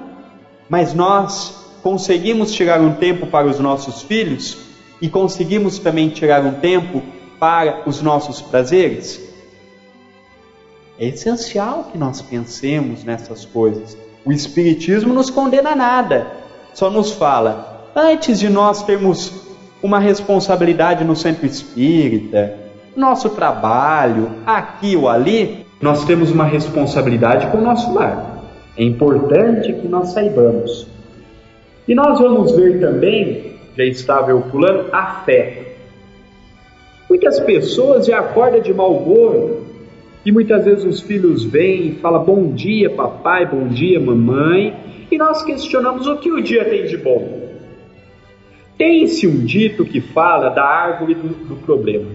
[0.68, 4.57] Mas nós conseguimos tirar um tempo para os nossos filhos
[5.01, 7.03] e conseguimos também tirar um tempo
[7.44, 9.20] para os nossos prazeres?
[10.98, 13.98] É essencial que nós pensemos nessas coisas.
[14.24, 16.26] O Espiritismo nos condena a nada,
[16.72, 19.30] só nos fala, antes de nós termos
[19.83, 22.57] uma responsabilidade no centro espírita,
[22.96, 28.42] nosso trabalho, aqui ou ali, nós temos uma responsabilidade com o nosso lar.
[28.74, 30.87] É importante que nós saibamos.
[31.87, 35.63] E nós vamos ver também, já estava eu pulando, a fé.
[37.14, 39.61] Muitas pessoas já acordam de mau humor
[40.27, 45.16] e muitas vezes os filhos vêm e falam bom dia papai, bom dia mamãe e
[45.16, 47.53] nós questionamos o que o dia tem de bom.
[48.77, 52.11] Tem-se um dito que fala da árvore do, do problema.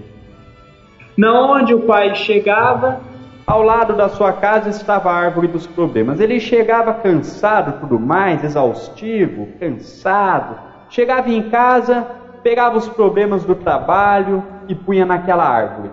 [1.16, 3.00] Na onde o pai chegava,
[3.46, 6.20] ao lado da sua casa estava a árvore dos problemas.
[6.20, 10.58] Ele chegava cansado, tudo mais, exaustivo, cansado.
[10.90, 15.90] Chegava em casa, pegava os problemas do trabalho e punha naquela árvore.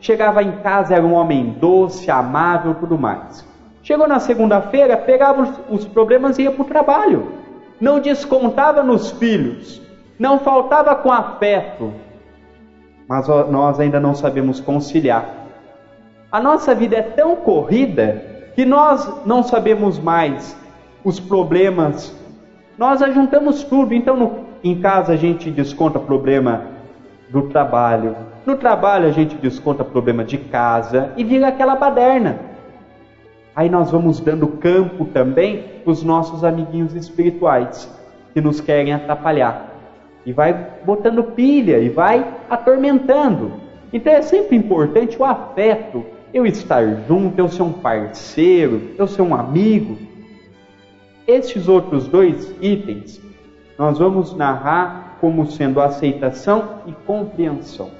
[0.00, 3.46] Chegava em casa, era um homem doce, amável, tudo mais.
[3.82, 7.32] Chegou na segunda-feira, pegava os, os problemas e ia para o trabalho.
[7.80, 9.80] Não descontava nos filhos.
[10.18, 11.92] não faltava com afeto,
[13.06, 15.26] mas nós ainda não sabemos conciliar.
[16.32, 20.56] A nossa vida é tão corrida que nós não sabemos mais
[21.04, 22.14] os problemas.
[22.76, 26.62] Nós ajuntamos tudo, então no, em casa a gente desconta problema
[27.28, 32.38] do trabalho, no trabalho a gente desconta problema de casa e vira aquela baderna.
[33.54, 37.90] Aí nós vamos dando campo também para os nossos amiguinhos espirituais
[38.32, 39.72] que nos querem atrapalhar
[40.24, 40.52] e vai
[40.84, 43.52] botando pilha e vai atormentando.
[43.92, 49.22] Então é sempre importante o afeto, eu estar junto, eu ser um parceiro, eu ser
[49.22, 49.96] um amigo.
[51.26, 53.20] Estes outros dois itens
[53.78, 57.90] nós vamos narrar como sendo aceitação e compreensão.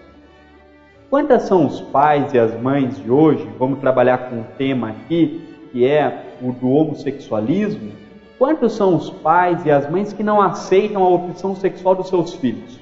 [1.08, 3.48] Quantas são os pais e as mães de hoje?
[3.58, 8.06] Vamos trabalhar com um tema aqui que é o do homossexualismo
[8.38, 12.34] Quantos são os pais e as mães que não aceitam a opção sexual dos seus
[12.34, 12.78] filhos?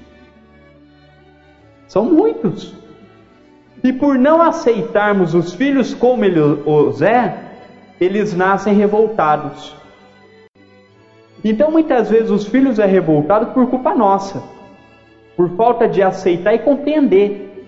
[1.87, 2.73] São muitos.
[3.81, 7.41] E por não aceitarmos os filhos como ele os é,
[8.01, 9.75] eles nascem revoltados.
[11.47, 14.41] Então muitas vezes os filhos é revoltado por culpa nossa,
[15.37, 17.67] por falta de aceitar e compreender.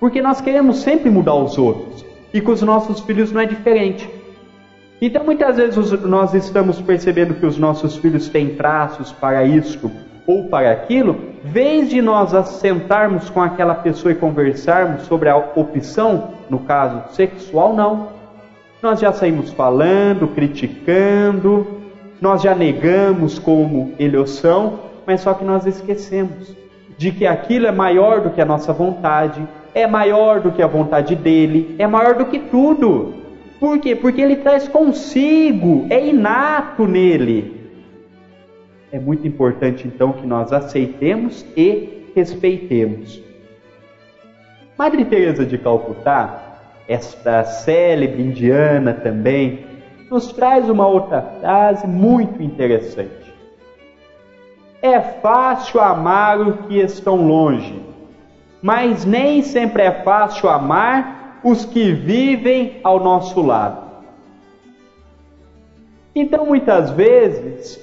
[0.00, 4.10] Porque nós queremos sempre mudar os outros, e com os nossos filhos não é diferente.
[5.00, 9.88] Então muitas vezes nós estamos percebendo que os nossos filhos têm traços para isto
[10.26, 16.32] ou para aquilo, vez de nós assentarmos com aquela pessoa e conversarmos sobre a opção,
[16.50, 18.08] no caso sexual, não.
[18.82, 21.79] Nós já saímos falando, criticando,
[22.20, 26.54] nós já negamos como eles são, mas só que nós esquecemos
[26.98, 30.66] de que aquilo é maior do que a nossa vontade, é maior do que a
[30.66, 33.14] vontade dele, é maior do que tudo.
[33.58, 33.94] Por quê?
[33.94, 37.58] Porque ele traz consigo, é inato nele.
[38.92, 43.22] É muito importante então que nós aceitemos e respeitemos.
[44.76, 49.69] Madre Teresa de Calcutá, esta célebre indiana também,
[50.10, 53.32] nos traz uma outra frase muito interessante.
[54.82, 57.80] É fácil amar os que estão longe,
[58.60, 63.88] mas nem sempre é fácil amar os que vivem ao nosso lado.
[66.14, 67.78] Então, muitas vezes,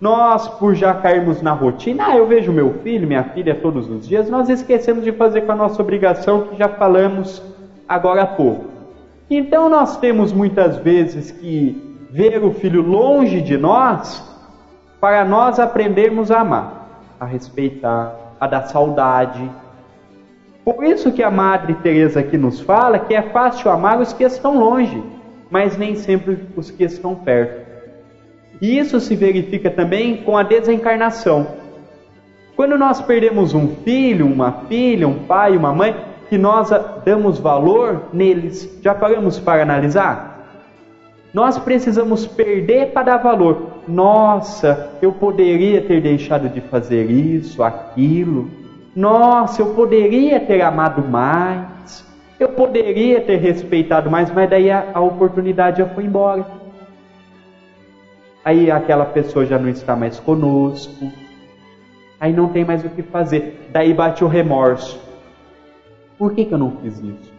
[0.00, 4.06] nós, por já cairmos na rotina, ah, eu vejo meu filho, minha filha todos os
[4.06, 7.42] dias, nós esquecemos de fazer com a nossa obrigação que já falamos
[7.88, 8.71] agora há pouco.
[9.36, 14.22] Então, nós temos muitas vezes que ver o filho longe de nós
[15.00, 19.50] para nós aprendermos a amar, a respeitar, a dar saudade,
[20.64, 24.22] por isso que a Madre Teresa aqui nos fala que é fácil amar os que
[24.22, 25.02] estão longe,
[25.50, 27.66] mas nem sempre os que estão perto.
[28.60, 31.48] E isso se verifica também com a desencarnação.
[32.54, 35.96] Quando nós perdemos um filho, uma filha, um pai, uma mãe,
[36.32, 36.70] que nós
[37.04, 40.48] damos valor neles, já paramos para analisar?
[41.34, 43.82] Nós precisamos perder para dar valor.
[43.86, 48.48] Nossa, eu poderia ter deixado de fazer isso, aquilo
[48.96, 52.02] nossa, eu poderia ter amado mais,
[52.40, 56.46] eu poderia ter respeitado mais, mas daí a, a oportunidade já foi embora.
[58.42, 61.10] Aí aquela pessoa já não está mais conosco,
[62.18, 63.68] aí não tem mais o que fazer.
[63.70, 65.01] Daí bate o remorso.
[66.22, 67.32] Por que, que eu não fiz isso?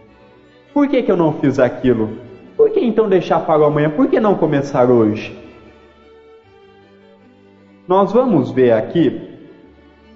[0.74, 2.18] Por que, que eu não fiz aquilo?
[2.58, 3.90] Por que então deixar para amanhã?
[3.90, 5.34] Por que não começar hoje?
[7.88, 9.40] Nós vamos ver aqui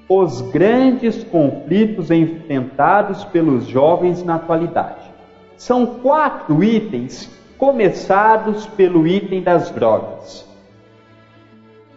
[0.10, 5.14] os grandes conflitos enfrentados pelos jovens na atualidade.
[5.56, 10.46] São quatro itens, começados pelo item das drogas.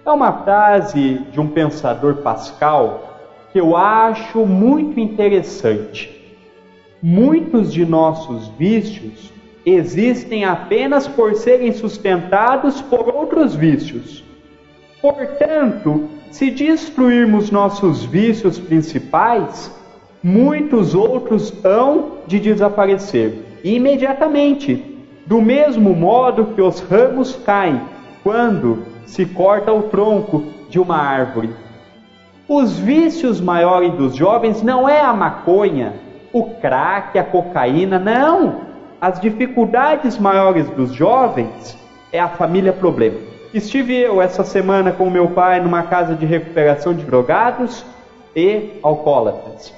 [0.06, 3.18] É uma frase de um pensador Pascal
[3.52, 6.19] que eu acho muito interessante.
[7.02, 9.32] Muitos de nossos vícios
[9.64, 14.22] existem apenas por serem sustentados por outros vícios.
[15.00, 19.74] Portanto, se destruirmos nossos vícios principais,
[20.22, 24.84] muitos outros hão de desaparecer imediatamente,
[25.26, 27.80] do mesmo modo que os ramos caem
[28.22, 31.50] quando se corta o tronco de uma árvore.
[32.46, 35.94] Os vícios maiores dos jovens não é a maconha,
[36.32, 38.60] o crack, a cocaína, não.
[39.00, 41.76] As dificuldades maiores dos jovens
[42.12, 43.18] é a família problema.
[43.52, 47.84] Estive eu essa semana com meu pai numa casa de recuperação de drogados
[48.36, 49.74] e alcoólatras.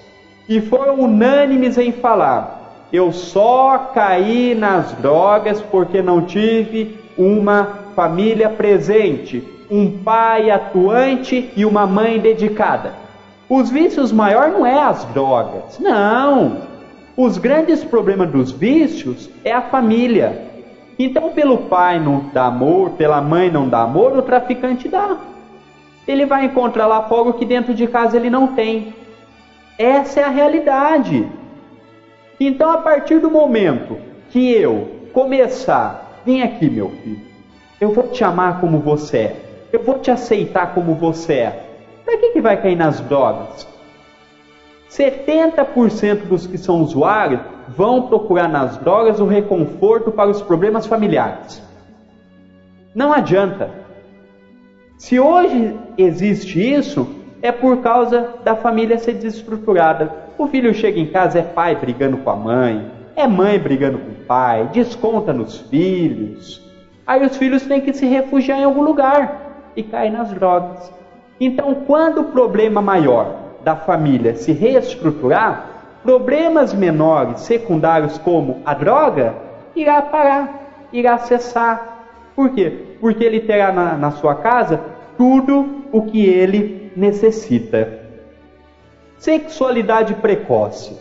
[0.48, 8.50] E foram unânimes em falar: eu só caí nas drogas porque não tive uma família
[8.50, 12.92] presente, um pai atuante e uma mãe dedicada.
[13.48, 16.62] Os vícios maior não é as drogas, não.
[17.16, 20.50] Os grandes problemas dos vícios é a família.
[20.98, 25.16] Então, pelo pai não dá amor, pela mãe não dá amor, o traficante dá.
[26.06, 28.94] Ele vai encontrar lá fora o que dentro de casa ele não tem.
[29.78, 31.26] Essa é a realidade.
[32.38, 33.98] Então, a partir do momento
[34.30, 37.20] que eu começar, vem aqui, meu filho,
[37.80, 39.36] eu vou te amar como você é,
[39.72, 41.71] eu vou te aceitar como você é.
[42.12, 43.66] Para que, que vai cair nas drogas?
[44.90, 51.62] 70% dos que são usuários vão procurar nas drogas o reconforto para os problemas familiares.
[52.94, 53.70] Não adianta.
[54.98, 57.08] Se hoje existe isso,
[57.40, 60.14] é por causa da família ser desestruturada.
[60.36, 64.10] O filho chega em casa, é pai brigando com a mãe, é mãe brigando com
[64.10, 66.60] o pai, desconta nos filhos.
[67.06, 71.01] Aí os filhos têm que se refugiar em algum lugar e caem nas drogas.
[71.44, 73.34] Então, quando o problema maior
[73.64, 75.66] da família se reestruturar,
[76.00, 79.34] problemas menores, secundários como a droga,
[79.74, 82.06] irá parar, irá cessar.
[82.36, 82.96] Por quê?
[83.00, 84.80] Porque ele terá na, na sua casa
[85.18, 87.88] tudo o que ele necessita.
[89.18, 90.96] Sexualidade precoce.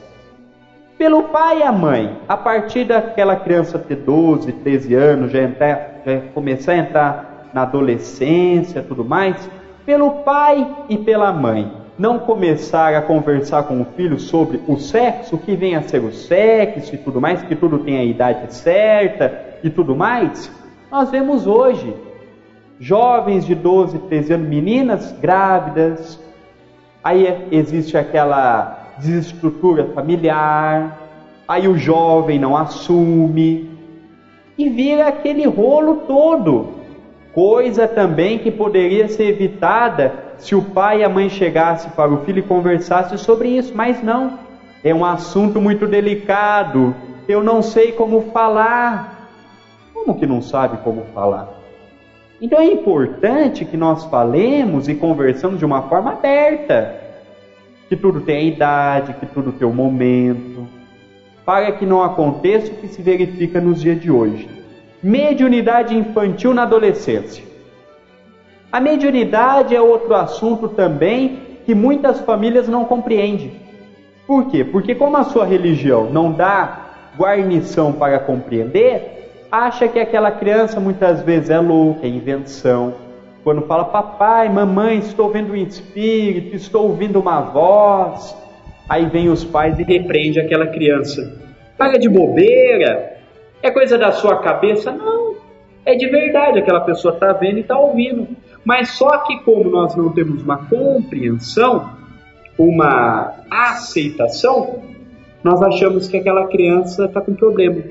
[0.98, 6.02] Pelo pai e a mãe, a partir daquela criança ter 12, 13 anos, já, entrar,
[6.04, 9.48] já começar a entrar na adolescência tudo mais,
[9.86, 15.36] pelo pai e pela mãe, não começar a conversar com o filho sobre o sexo,
[15.36, 18.54] o que vem a ser o sexo e tudo mais, que tudo tem a idade
[18.54, 20.52] certa e tudo mais,
[20.92, 21.96] nós vemos hoje
[22.80, 26.20] jovens de 12, 13 anos, meninas grávidas,
[27.04, 30.98] aí existe aquela desestrutura familiar,
[31.48, 33.70] aí o jovem não assume.
[34.58, 36.81] E vira aquele rolo todo.
[37.34, 42.26] Coisa também que poderia ser evitada se o pai e a mãe chegassem para o
[42.26, 44.40] filho e conversassem sobre isso, mas não.
[44.84, 46.94] É um assunto muito delicado.
[47.28, 49.30] Eu não sei como falar.
[49.94, 51.48] Como que não sabe como falar?
[52.42, 57.00] Então é importante que nós falemos e conversamos de uma forma aberta.
[57.88, 60.68] Que tudo tem a idade, que tudo tem o momento.
[61.46, 64.61] Para que não aconteça o que se verifica nos dias de hoje.
[65.04, 67.44] Mediunidade infantil na adolescência.
[68.72, 73.54] A mediunidade é outro assunto também que muitas famílias não compreendem.
[74.28, 74.64] Por quê?
[74.64, 81.22] Porque como a sua religião não dá guarnição para compreender, acha que aquela criança muitas
[81.24, 82.94] vezes é louca, é invenção.
[83.44, 88.38] Quando fala, papai, mamãe, estou vendo um espírito, estou ouvindo uma voz,
[88.88, 91.42] aí vem os pais e repreende aquela criança.
[91.76, 93.21] Paga de bobeira,
[93.62, 94.92] é coisa da sua cabeça?
[94.92, 95.36] Não,
[95.86, 98.28] é de verdade, aquela pessoa está vendo e está ouvindo.
[98.64, 101.90] Mas só que como nós não temos uma compreensão,
[102.58, 104.82] uma aceitação,
[105.44, 107.82] nós achamos que aquela criança está com problema.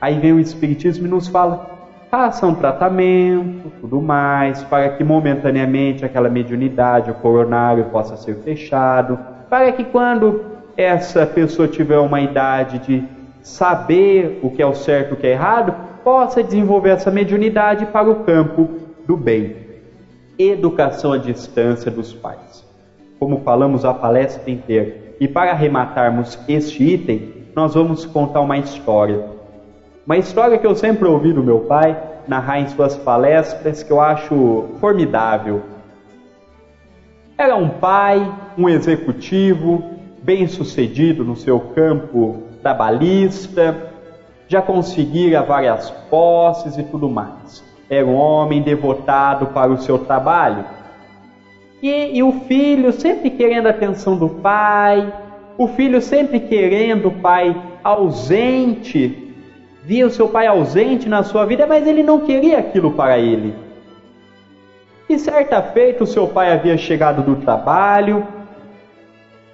[0.00, 1.78] Aí vem o Espiritismo e nos fala:
[2.10, 9.18] faça um tratamento, tudo mais, para que momentaneamente aquela mediunidade, o coronário possa ser fechado,
[9.50, 10.42] para que quando
[10.76, 15.26] essa pessoa tiver uma idade de saber o que é o certo e o que
[15.26, 15.74] é errado,
[16.04, 18.68] possa desenvolver essa mediunidade para o campo
[19.06, 19.56] do bem.
[20.38, 22.64] Educação à distância dos pais.
[23.18, 24.94] Como falamos a palestra inteira.
[25.20, 29.24] E para arrematarmos este item, nós vamos contar uma história.
[30.06, 34.00] Uma história que eu sempre ouvi do meu pai narrar em suas palestras que eu
[34.00, 35.62] acho formidável.
[37.36, 39.82] Era um pai, um executivo,
[40.22, 43.92] bem sucedido no seu campo trabalhista,
[44.46, 50.64] já conseguira várias posses e tudo mais era um homem devotado para o seu trabalho.
[51.82, 55.12] E, e, o filho sempre querendo a atenção do pai,
[55.56, 59.34] o filho sempre querendo o pai ausente,
[59.84, 63.54] via o seu pai ausente na sua vida, mas ele não queria aquilo para ele.
[65.08, 68.26] E certa feita o seu pai havia chegado do trabalho,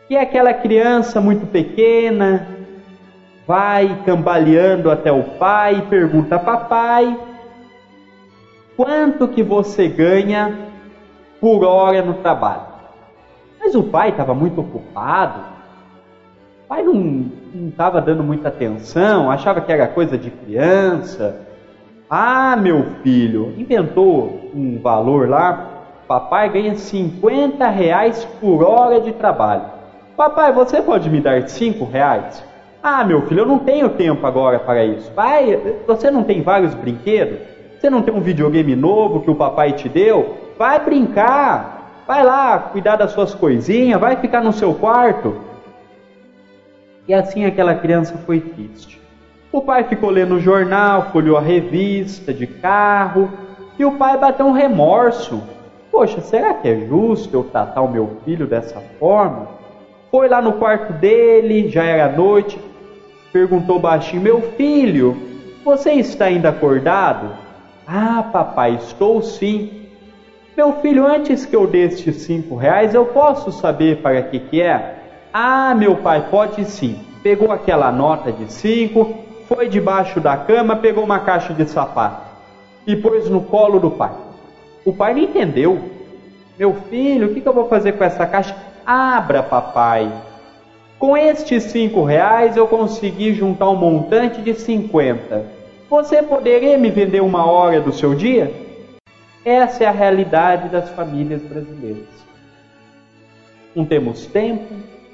[0.08, 2.48] e aquela criança muito pequena
[3.46, 7.18] vai cambaleando até o pai e pergunta: Papai,
[8.76, 10.64] quanto que você ganha
[11.44, 12.62] por hora no trabalho.
[13.60, 15.40] Mas o pai estava muito ocupado,
[16.64, 17.30] o pai não
[17.68, 21.42] estava dando muita atenção, achava que era coisa de criança.
[22.08, 25.68] Ah, meu filho, inventou um valor lá,
[26.08, 29.64] papai ganha 50 reais por hora de trabalho.
[30.16, 32.42] Papai, você pode me dar 5 reais?
[32.86, 35.10] Ah, meu filho, eu não tenho tempo agora para isso.
[35.12, 37.38] Pai, você não tem vários brinquedos?
[37.80, 40.36] Você não tem um videogame novo que o papai te deu?
[40.58, 42.04] Vai brincar.
[42.06, 45.34] Vai lá cuidar das suas coisinhas, vai ficar no seu quarto.
[47.08, 49.00] E assim aquela criança foi triste.
[49.50, 53.30] O pai ficou lendo o jornal, folheou a revista de carro,
[53.78, 55.42] e o pai bateu um remorso.
[55.90, 59.48] Poxa, será que é justo eu tratar o meu filho dessa forma?
[60.10, 62.58] Foi lá no quarto dele, já era noite,
[63.34, 65.16] perguntou baixinho: Meu filho,
[65.64, 67.34] você está ainda acordado?
[67.84, 69.66] Ah, papai, estou sim.
[70.56, 74.62] Meu filho, antes que eu dê estes cinco reais, eu posso saber para que que
[74.62, 74.80] é?
[75.32, 76.96] Ah, meu pai, pode sim.
[77.24, 79.10] Pegou aquela nota de cinco,
[79.48, 82.22] foi debaixo da cama, pegou uma caixa de sapato
[82.86, 84.12] e pôs no colo do pai.
[84.84, 85.82] O pai não entendeu.
[86.56, 88.54] Meu filho, o que, que eu vou fazer com essa caixa?
[88.86, 90.08] Abra, papai.
[90.98, 95.44] Com estes cinco reais eu consegui juntar um montante de cinquenta.
[95.90, 98.52] Você poderia me vender uma hora do seu dia?
[99.44, 102.08] Essa é a realidade das famílias brasileiras.
[103.74, 104.72] Não temos tempo,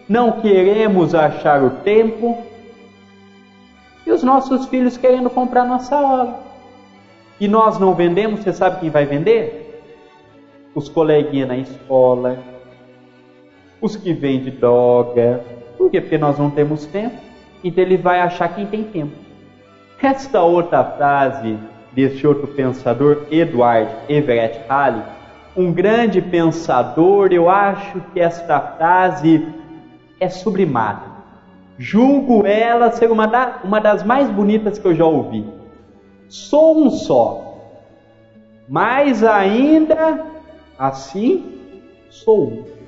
[0.08, 2.38] não queremos achar o tempo,
[4.06, 6.34] e os nossos filhos querendo comprar nossa hora.
[7.40, 9.82] E nós não vendemos, você sabe quem vai vender?
[10.74, 12.38] Os coleguinhas na escola,
[13.80, 15.59] os que vendem droga.
[15.80, 15.98] Por quê?
[15.98, 17.16] Porque nós não temos tempo.
[17.64, 19.14] Então ele vai achar quem tem tempo.
[20.02, 21.58] Esta outra frase
[21.90, 25.02] deste outro pensador, Edward Everett Halley,
[25.56, 29.48] um grande pensador, eu acho que esta frase
[30.20, 31.06] é sublimada.
[31.78, 35.46] Julgo ela ser uma, da, uma das mais bonitas que eu já ouvi.
[36.28, 37.56] Sou um só,
[38.68, 40.26] mas ainda
[40.78, 41.58] assim
[42.10, 42.79] sou um.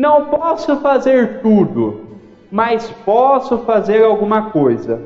[0.00, 2.06] Não posso fazer tudo,
[2.50, 4.98] mas posso fazer alguma coisa.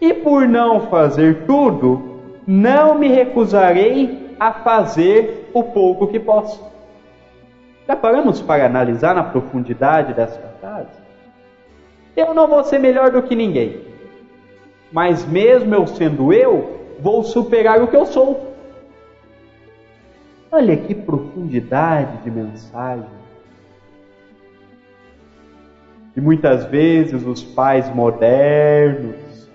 [0.00, 6.64] E por não fazer tudo, não me recusarei a fazer o pouco que posso.
[7.84, 11.00] Já paramos para analisar na profundidade dessa frase?
[12.16, 13.80] Eu não vou ser melhor do que ninguém,
[14.92, 18.54] mas mesmo eu sendo eu, vou superar o que eu sou.
[20.52, 23.17] Olha que profundidade de mensagem.
[26.18, 29.48] E muitas vezes os pais modernos,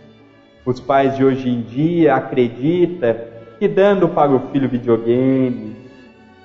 [0.66, 3.18] os pais de hoje em dia acreditam
[3.59, 5.76] que dando para o filho videogame,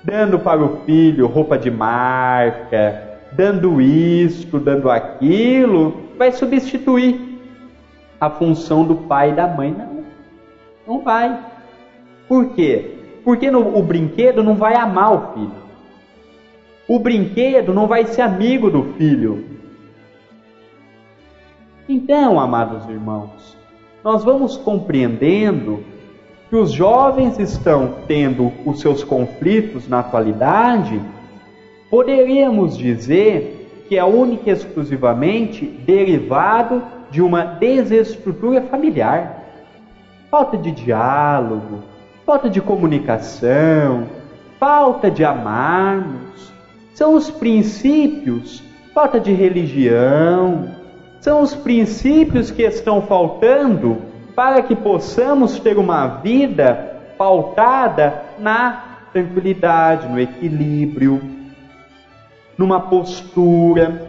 [0.03, 3.01] dando para o filho roupa de marca,
[3.31, 7.39] dando isto, dando aquilo, vai substituir
[8.19, 9.71] a função do pai e da mãe.
[9.71, 10.03] Não,
[10.85, 11.39] não vai.
[12.27, 12.97] Por quê?
[13.23, 15.69] Porque no, o brinquedo não vai amar o filho.
[16.89, 19.58] O brinquedo não vai ser amigo do filho.
[21.91, 23.57] Então, amados irmãos,
[24.03, 25.83] nós vamos compreendendo
[26.47, 31.01] que os jovens estão tendo os seus conflitos na atualidade,
[31.89, 39.43] poderíamos dizer que é única e exclusivamente derivado de uma desestrutura familiar.
[40.29, 41.79] Falta de diálogo,
[42.23, 44.03] falta de comunicação,
[44.59, 46.53] falta de amarmos,
[46.93, 48.63] são os princípios,
[48.93, 50.77] falta de religião,
[51.19, 53.97] são os princípios que estão faltando
[54.35, 61.21] para que possamos ter uma vida pautada na tranquilidade, no equilíbrio,
[62.57, 64.07] numa postura.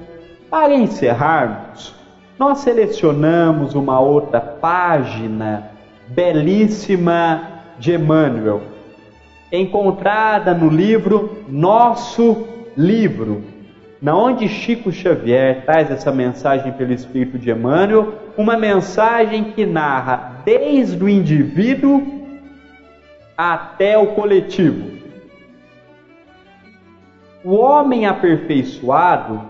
[0.48, 1.94] Para encerrarmos,
[2.38, 5.70] nós selecionamos uma outra página
[6.08, 7.42] belíssima
[7.78, 8.62] de Emmanuel,
[9.52, 12.46] encontrada no livro Nosso
[12.76, 13.42] Livro,
[14.00, 20.40] na onde Chico Xavier traz essa mensagem pelo Espírito de Emmanuel, uma mensagem que narra
[20.44, 22.20] desde o indivíduo
[23.36, 24.90] até o coletivo.
[27.44, 29.42] O homem aperfeiçoado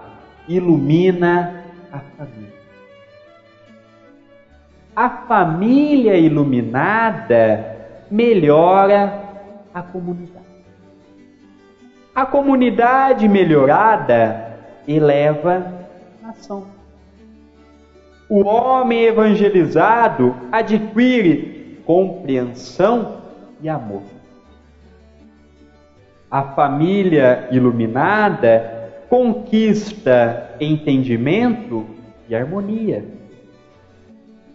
[0.48, 2.50] ilumina a família.
[4.94, 7.76] A família iluminada
[8.10, 9.22] melhora
[9.72, 10.39] a comunidade.
[12.14, 15.84] A comunidade melhorada eleva
[16.22, 16.66] a nação.
[18.28, 23.22] O homem evangelizado adquire compreensão
[23.62, 24.02] e amor.
[26.28, 31.86] A família iluminada conquista entendimento
[32.28, 33.04] e harmonia.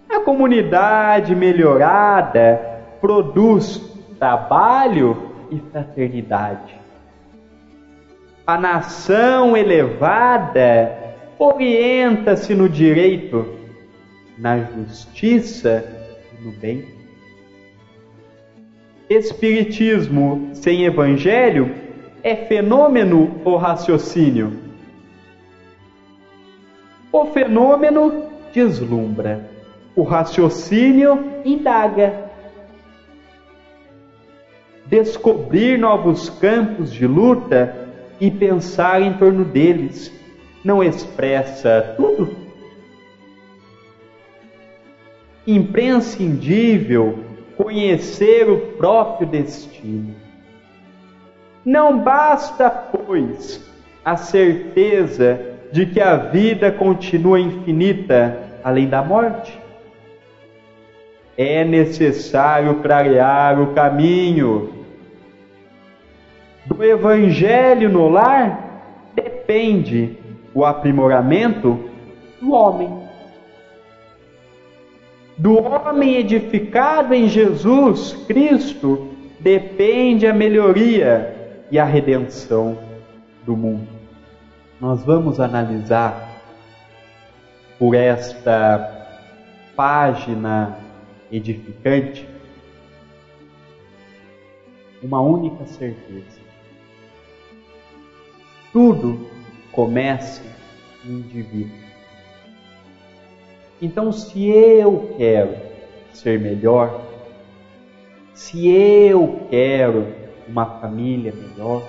[0.10, 3.78] A comunidade melhorada produz
[4.18, 6.85] trabalho e fraternidade
[8.46, 13.58] a nação elevada orienta-se no direito,
[14.38, 15.84] na justiça
[16.32, 16.86] e no bem.
[19.10, 21.74] Espiritismo sem Evangelho
[22.22, 24.60] é fenômeno ou raciocínio?
[27.12, 29.50] O fenômeno deslumbra,
[29.96, 32.26] o raciocínio indaga.
[34.86, 37.85] Descobrir novos campos de luta
[38.20, 40.12] e pensar em torno deles
[40.64, 42.36] não expressa tudo?
[45.46, 47.20] Imprescindível
[47.56, 50.16] conhecer o próprio destino.
[51.64, 53.64] Não basta, pois,
[54.04, 55.40] a certeza
[55.72, 59.60] de que a vida continua infinita além da morte.
[61.38, 64.75] É necessário clarear o caminho.
[66.66, 70.18] Do Evangelho no lar depende
[70.54, 71.80] o aprimoramento
[72.42, 73.06] do homem.
[75.38, 79.10] Do homem edificado em Jesus Cristo
[79.40, 81.36] depende a melhoria
[81.70, 82.78] e a redenção
[83.46, 83.88] do mundo.
[84.80, 86.36] Nós vamos analisar
[87.78, 88.92] por esta
[89.76, 90.78] página
[91.32, 92.28] edificante
[95.04, 96.45] uma única certeza.
[98.76, 99.18] Tudo
[99.72, 100.44] começa
[101.06, 101.72] no indivíduo.
[103.82, 105.56] Então, se eu quero
[106.12, 107.02] ser melhor,
[108.34, 110.06] se eu quero
[110.46, 111.88] uma família melhor,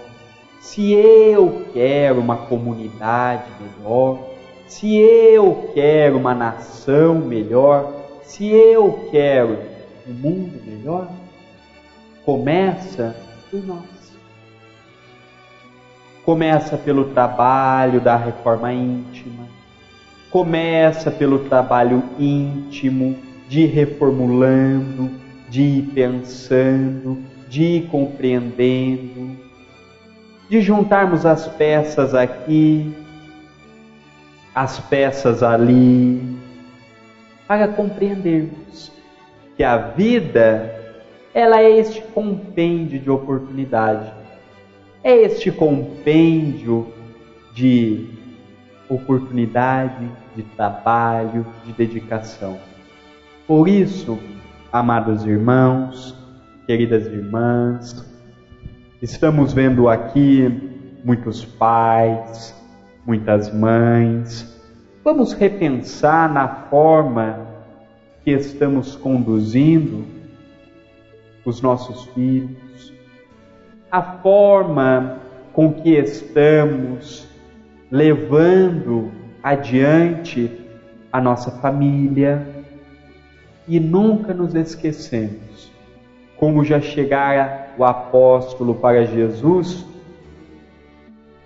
[0.60, 4.20] se eu quero uma comunidade melhor,
[4.68, 9.58] se eu quero uma nação melhor, se eu quero
[10.08, 11.10] um mundo melhor,
[12.24, 13.12] começa
[13.50, 13.95] por nós.
[16.26, 19.46] Começa pelo trabalho da reforma íntima,
[20.28, 23.16] começa pelo trabalho íntimo
[23.48, 25.08] de ir reformulando,
[25.48, 29.38] de ir pensando, de ir compreendendo,
[30.50, 32.92] de juntarmos as peças aqui,
[34.52, 36.20] as peças ali,
[37.46, 38.90] para compreendermos
[39.56, 40.74] que a vida
[41.32, 44.15] ela é este compêndio de oportunidade
[45.06, 46.92] é este compêndio
[47.54, 48.08] de
[48.88, 52.58] oportunidade, de trabalho, de dedicação.
[53.46, 54.18] Por isso,
[54.72, 56.12] amados irmãos,
[56.66, 58.04] queridas irmãs,
[59.00, 60.50] estamos vendo aqui
[61.04, 62.52] muitos pais,
[63.06, 64.60] muitas mães.
[65.04, 67.46] Vamos repensar na forma
[68.24, 70.04] que estamos conduzindo
[71.44, 72.95] os nossos filhos
[73.90, 75.20] a forma
[75.52, 77.28] com que estamos
[77.90, 79.10] levando
[79.42, 80.50] adiante
[81.12, 82.46] a nossa família
[83.66, 85.70] e nunca nos esquecemos,
[86.36, 89.86] como já chegara o apóstolo para Jesus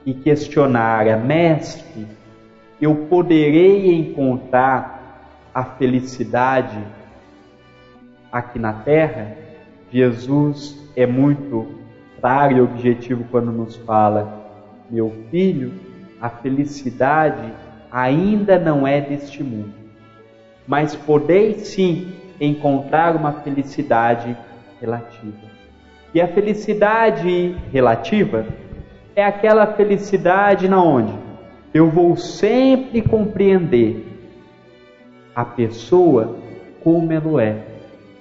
[0.04, 2.06] e questionara: Mestre,
[2.80, 6.82] eu poderei encontrar a felicidade
[8.32, 9.36] aqui na terra?
[9.92, 11.79] Jesus é muito
[12.20, 14.28] claro e objetivo quando nos fala:
[14.90, 15.72] Meu filho,
[16.20, 17.52] a felicidade
[17.90, 19.72] ainda não é deste mundo,
[20.66, 24.36] mas podeis sim encontrar uma felicidade
[24.80, 25.50] relativa.
[26.12, 28.46] E a felicidade relativa
[29.14, 31.12] é aquela felicidade na onde
[31.72, 34.06] eu vou sempre compreender
[35.34, 36.36] a pessoa
[36.82, 37.64] como ela é,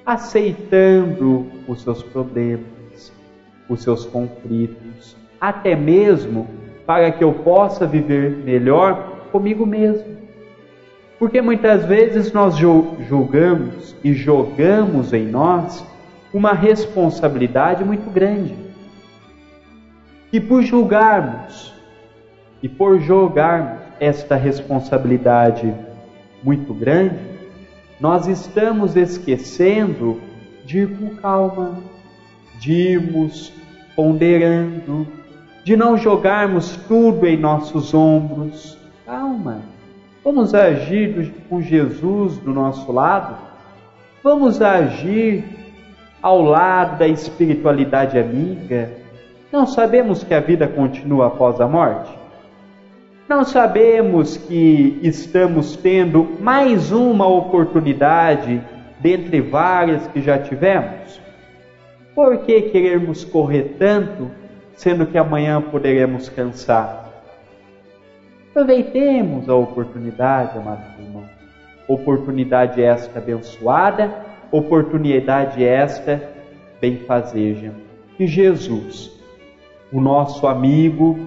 [0.05, 2.78] aceitando os seus problemas
[3.69, 6.47] os seus conflitos, até mesmo
[6.85, 10.17] para que eu possa viver melhor comigo mesmo.
[11.19, 15.85] Porque muitas vezes nós julgamos e jogamos em nós
[16.33, 18.55] uma responsabilidade muito grande.
[20.31, 21.73] E por julgarmos
[22.61, 25.73] e por jogarmos esta responsabilidade
[26.41, 27.19] muito grande,
[27.99, 30.21] nós estamos esquecendo
[30.65, 31.83] de ir com calma,
[32.59, 33.53] de irmos
[33.99, 35.05] ponderando,
[35.61, 38.77] de não jogarmos tudo em nossos ombros.
[39.05, 39.59] Calma,
[40.23, 43.35] vamos agir com Jesus do nosso lado,
[44.23, 45.43] vamos agir
[46.21, 48.89] ao lado da espiritualidade amiga.
[49.51, 52.17] Não sabemos que a vida continua após a morte?
[53.27, 58.61] Não sabemos que estamos tendo mais uma oportunidade
[59.01, 61.19] dentre várias que já tivemos?
[62.19, 64.29] Por que queremos correr tanto,
[64.75, 67.23] sendo que amanhã poderemos cansar?
[68.49, 71.29] Aproveitemos a oportunidade, amados irmãos.
[71.87, 74.13] Oportunidade esta abençoada,
[74.51, 76.21] oportunidade esta
[76.81, 77.71] benfazeja.
[78.17, 79.17] Que Jesus,
[79.89, 81.17] o nosso amigo,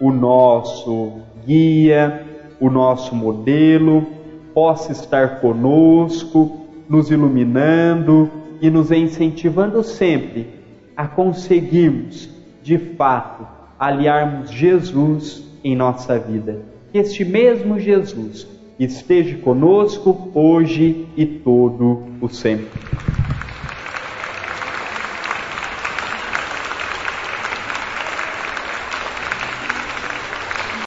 [0.00, 2.24] o nosso guia,
[2.58, 4.06] o nosso modelo,
[4.54, 10.48] possa estar conosco, nos iluminando e nos incentivando sempre
[10.96, 12.28] a conseguirmos,
[12.62, 13.46] de fato,
[13.78, 16.62] aliarmos Jesus em nossa vida.
[16.92, 18.46] Que este mesmo Jesus
[18.78, 22.68] esteja conosco hoje e todo o sempre.